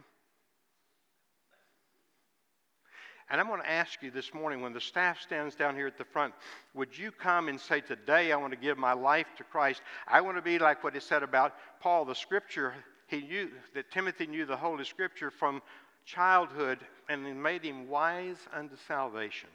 And 3.30 3.40
I'm 3.40 3.48
going 3.48 3.62
to 3.62 3.70
ask 3.70 4.02
you 4.02 4.10
this 4.10 4.34
morning 4.34 4.62
when 4.62 4.74
the 4.74 4.82
staff 4.82 5.22
stands 5.22 5.54
down 5.56 5.76
here 5.76 5.86
at 5.86 5.98
the 5.98 6.06
front, 6.06 6.34
would 6.74 6.98
you 6.98 7.12
come 7.12 7.48
and 7.48 7.60
say, 7.60 7.80
Today 7.80 8.32
I 8.32 8.38
want 8.38 8.54
to 8.54 8.60
give 8.60 8.78
my 8.78 8.94
life 8.94 9.28
to 9.38 9.44
Christ? 9.44 9.82
I 10.08 10.22
want 10.22 10.38
to 10.38 10.42
be 10.42 10.58
like 10.58 10.84
what 10.84 10.96
it 10.96 11.04
said 11.04 11.22
about 11.22 11.54
Paul, 11.80 12.06
the 12.06 12.16
scripture 12.16 12.74
he 13.08 13.22
knew, 13.22 13.50
that 13.76 13.92
Timothy 13.92 14.26
knew 14.26 14.46
the 14.46 14.58
Holy 14.58 14.84
Scripture 14.84 15.30
from 15.30 15.62
childhood 16.06 16.80
and 17.08 17.26
it 17.28 17.36
made 17.36 17.64
him 17.64 17.88
wise 17.88 18.38
unto 18.52 18.76
salvation. 18.88 19.50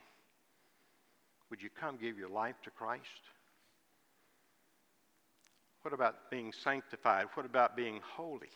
Would 1.50 1.62
you 1.62 1.70
come 1.70 1.96
give 1.96 2.16
your 2.16 2.28
life 2.28 2.56
to 2.64 2.70
Christ? 2.70 3.02
What 5.82 5.92
about 5.92 6.30
being 6.30 6.52
sanctified? 6.52 7.26
What 7.34 7.44
about 7.44 7.76
being 7.76 8.00
holy? 8.16 8.48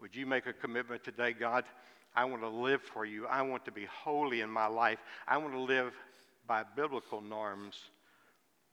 Would 0.00 0.16
you 0.16 0.26
make 0.26 0.46
a 0.46 0.52
commitment 0.52 1.04
today, 1.04 1.32
God? 1.32 1.64
I 2.14 2.24
want 2.24 2.42
to 2.42 2.48
live 2.48 2.82
for 2.82 3.04
you. 3.04 3.26
I 3.26 3.42
want 3.42 3.64
to 3.64 3.72
be 3.72 3.86
holy 3.86 4.40
in 4.40 4.48
my 4.48 4.66
life. 4.66 4.98
I 5.26 5.36
want 5.38 5.52
to 5.52 5.60
live 5.60 5.92
by 6.46 6.62
biblical 6.76 7.20
norms, 7.20 7.76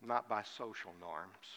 not 0.05 0.29
by 0.29 0.43
social 0.43 0.91
norms. 0.99 1.47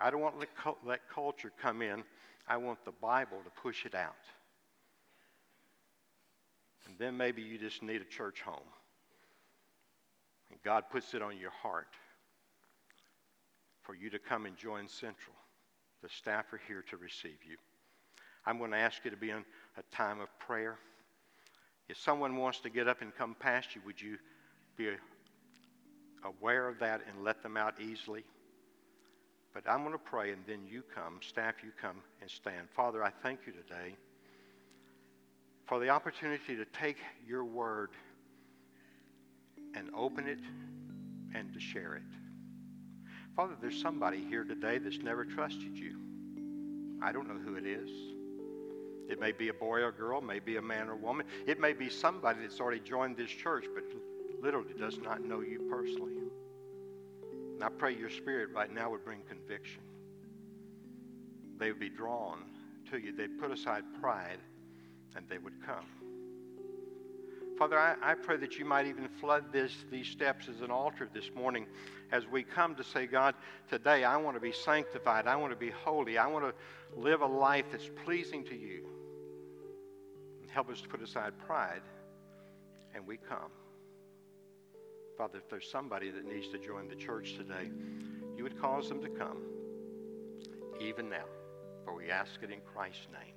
I 0.00 0.10
don't 0.10 0.20
want 0.20 0.40
to 0.40 0.74
let 0.84 1.00
culture 1.08 1.52
come 1.60 1.82
in. 1.82 2.02
I 2.48 2.56
want 2.56 2.84
the 2.84 2.92
Bible 2.92 3.38
to 3.44 3.50
push 3.62 3.86
it 3.86 3.94
out. 3.94 4.14
And 6.86 6.98
then 6.98 7.16
maybe 7.16 7.42
you 7.42 7.58
just 7.58 7.82
need 7.82 8.00
a 8.00 8.04
church 8.04 8.40
home. 8.42 8.68
And 10.50 10.62
God 10.62 10.84
puts 10.90 11.14
it 11.14 11.22
on 11.22 11.38
your 11.38 11.50
heart 11.50 11.88
for 13.82 13.94
you 13.94 14.10
to 14.10 14.18
come 14.18 14.46
and 14.46 14.56
join 14.56 14.88
Central. 14.88 15.34
The 16.02 16.08
staff 16.08 16.52
are 16.52 16.60
here 16.68 16.84
to 16.90 16.96
receive 16.96 17.38
you. 17.48 17.56
I'm 18.46 18.58
going 18.58 18.72
to 18.72 18.76
ask 18.76 19.04
you 19.04 19.10
to 19.10 19.16
be 19.16 19.30
in 19.30 19.44
a 19.76 19.82
time 19.94 20.20
of 20.20 20.28
prayer. 20.38 20.78
If 21.88 21.98
someone 21.98 22.36
wants 22.36 22.60
to 22.60 22.70
get 22.70 22.88
up 22.88 23.02
and 23.02 23.14
come 23.14 23.36
past 23.38 23.74
you, 23.74 23.82
would 23.84 24.00
you 24.00 24.16
be 24.76 24.90
aware 26.24 26.68
of 26.68 26.78
that 26.78 27.02
and 27.08 27.24
let 27.24 27.42
them 27.42 27.56
out 27.56 27.80
easily? 27.80 28.24
But 29.52 29.64
I'm 29.68 29.80
going 29.80 29.92
to 29.92 29.98
pray, 29.98 30.32
and 30.32 30.42
then 30.46 30.60
you 30.68 30.82
come, 30.94 31.20
staff, 31.20 31.54
you 31.62 31.70
come 31.80 31.98
and 32.20 32.30
stand. 32.30 32.68
Father, 32.74 33.04
I 33.04 33.10
thank 33.22 33.40
you 33.46 33.52
today 33.52 33.94
for 35.66 35.78
the 35.78 35.90
opportunity 35.90 36.56
to 36.56 36.64
take 36.64 36.96
your 37.26 37.44
word 37.44 37.90
and 39.74 39.90
open 39.94 40.26
it 40.26 40.40
and 41.34 41.52
to 41.52 41.60
share 41.60 41.94
it. 41.94 42.02
Father, 43.36 43.54
there's 43.60 43.80
somebody 43.80 44.24
here 44.28 44.44
today 44.44 44.78
that's 44.78 44.98
never 44.98 45.24
trusted 45.24 45.76
you. 45.76 45.98
I 47.02 47.12
don't 47.12 47.28
know 47.28 47.38
who 47.38 47.56
it 47.56 47.66
is. 47.66 47.90
It 49.08 49.20
may 49.20 49.32
be 49.32 49.48
a 49.48 49.54
boy 49.54 49.80
or 49.80 49.92
girl, 49.92 50.20
may 50.20 50.38
be 50.38 50.56
a 50.56 50.62
man 50.62 50.88
or 50.88 50.96
woman. 50.96 51.26
It 51.46 51.60
may 51.60 51.72
be 51.72 51.88
somebody 51.90 52.40
that's 52.40 52.60
already 52.60 52.80
joined 52.80 53.16
this 53.16 53.30
church 53.30 53.66
but 53.74 53.84
literally 54.42 54.74
does 54.78 54.98
not 54.98 55.24
know 55.24 55.40
you 55.40 55.60
personally. 55.70 56.14
And 57.54 57.62
I 57.62 57.68
pray 57.68 57.94
your 57.96 58.10
spirit 58.10 58.50
right 58.54 58.72
now 58.72 58.90
would 58.90 59.04
bring 59.04 59.20
conviction. 59.28 59.82
They 61.58 61.70
would 61.70 61.80
be 61.80 61.90
drawn 61.90 62.44
to 62.90 62.98
you. 62.98 63.12
They'd 63.12 63.38
put 63.38 63.50
aside 63.50 63.84
pride 64.00 64.38
and 65.16 65.26
they 65.28 65.38
would 65.38 65.64
come. 65.64 65.86
Father, 67.56 67.78
I, 67.78 67.94
I, 68.02 68.14
pray 68.14 68.36
that 68.38 68.58
you 68.58 68.64
might 68.64 68.86
even 68.86 69.08
flood 69.08 69.52
this, 69.52 69.72
these 69.88 70.08
steps 70.08 70.48
as 70.48 70.60
an 70.60 70.72
altar 70.72 71.08
this 71.14 71.30
morning 71.36 71.66
as 72.10 72.26
we 72.26 72.42
come 72.42 72.74
to 72.74 72.82
say, 72.82 73.06
God, 73.06 73.36
today 73.70 74.02
I 74.02 74.16
want 74.16 74.36
to 74.36 74.40
be 74.40 74.50
sanctified. 74.50 75.28
I 75.28 75.36
want 75.36 75.52
to 75.52 75.58
be 75.58 75.70
holy. 75.70 76.18
I 76.18 76.26
want 76.26 76.44
to 76.44 77.00
live 77.00 77.20
a 77.20 77.26
life 77.26 77.66
that's 77.70 77.88
pleasing 78.04 78.44
to 78.46 78.56
you. 78.56 78.88
Help 80.54 80.70
us 80.70 80.80
to 80.80 80.88
put 80.88 81.02
aside 81.02 81.32
pride, 81.48 81.82
and 82.94 83.04
we 83.04 83.16
come. 83.16 83.50
Father, 85.18 85.38
if 85.38 85.50
there's 85.50 85.68
somebody 85.68 86.12
that 86.12 86.24
needs 86.24 86.46
to 86.50 86.58
join 86.58 86.86
the 86.86 86.94
church 86.94 87.34
today, 87.36 87.72
you 88.36 88.44
would 88.44 88.60
cause 88.60 88.88
them 88.88 89.02
to 89.02 89.08
come, 89.08 89.38
even 90.80 91.10
now. 91.10 91.24
For 91.84 91.92
we 91.92 92.08
ask 92.08 92.40
it 92.40 92.52
in 92.52 92.60
Christ's 92.72 93.08
name. 93.12 93.34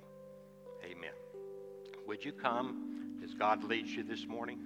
Amen. 0.84 1.10
Would 2.06 2.24
you 2.24 2.30
come 2.30 3.18
as 3.24 3.34
God 3.34 3.64
leads 3.64 3.90
you 3.90 4.04
this 4.04 4.24
morning? 4.28 4.60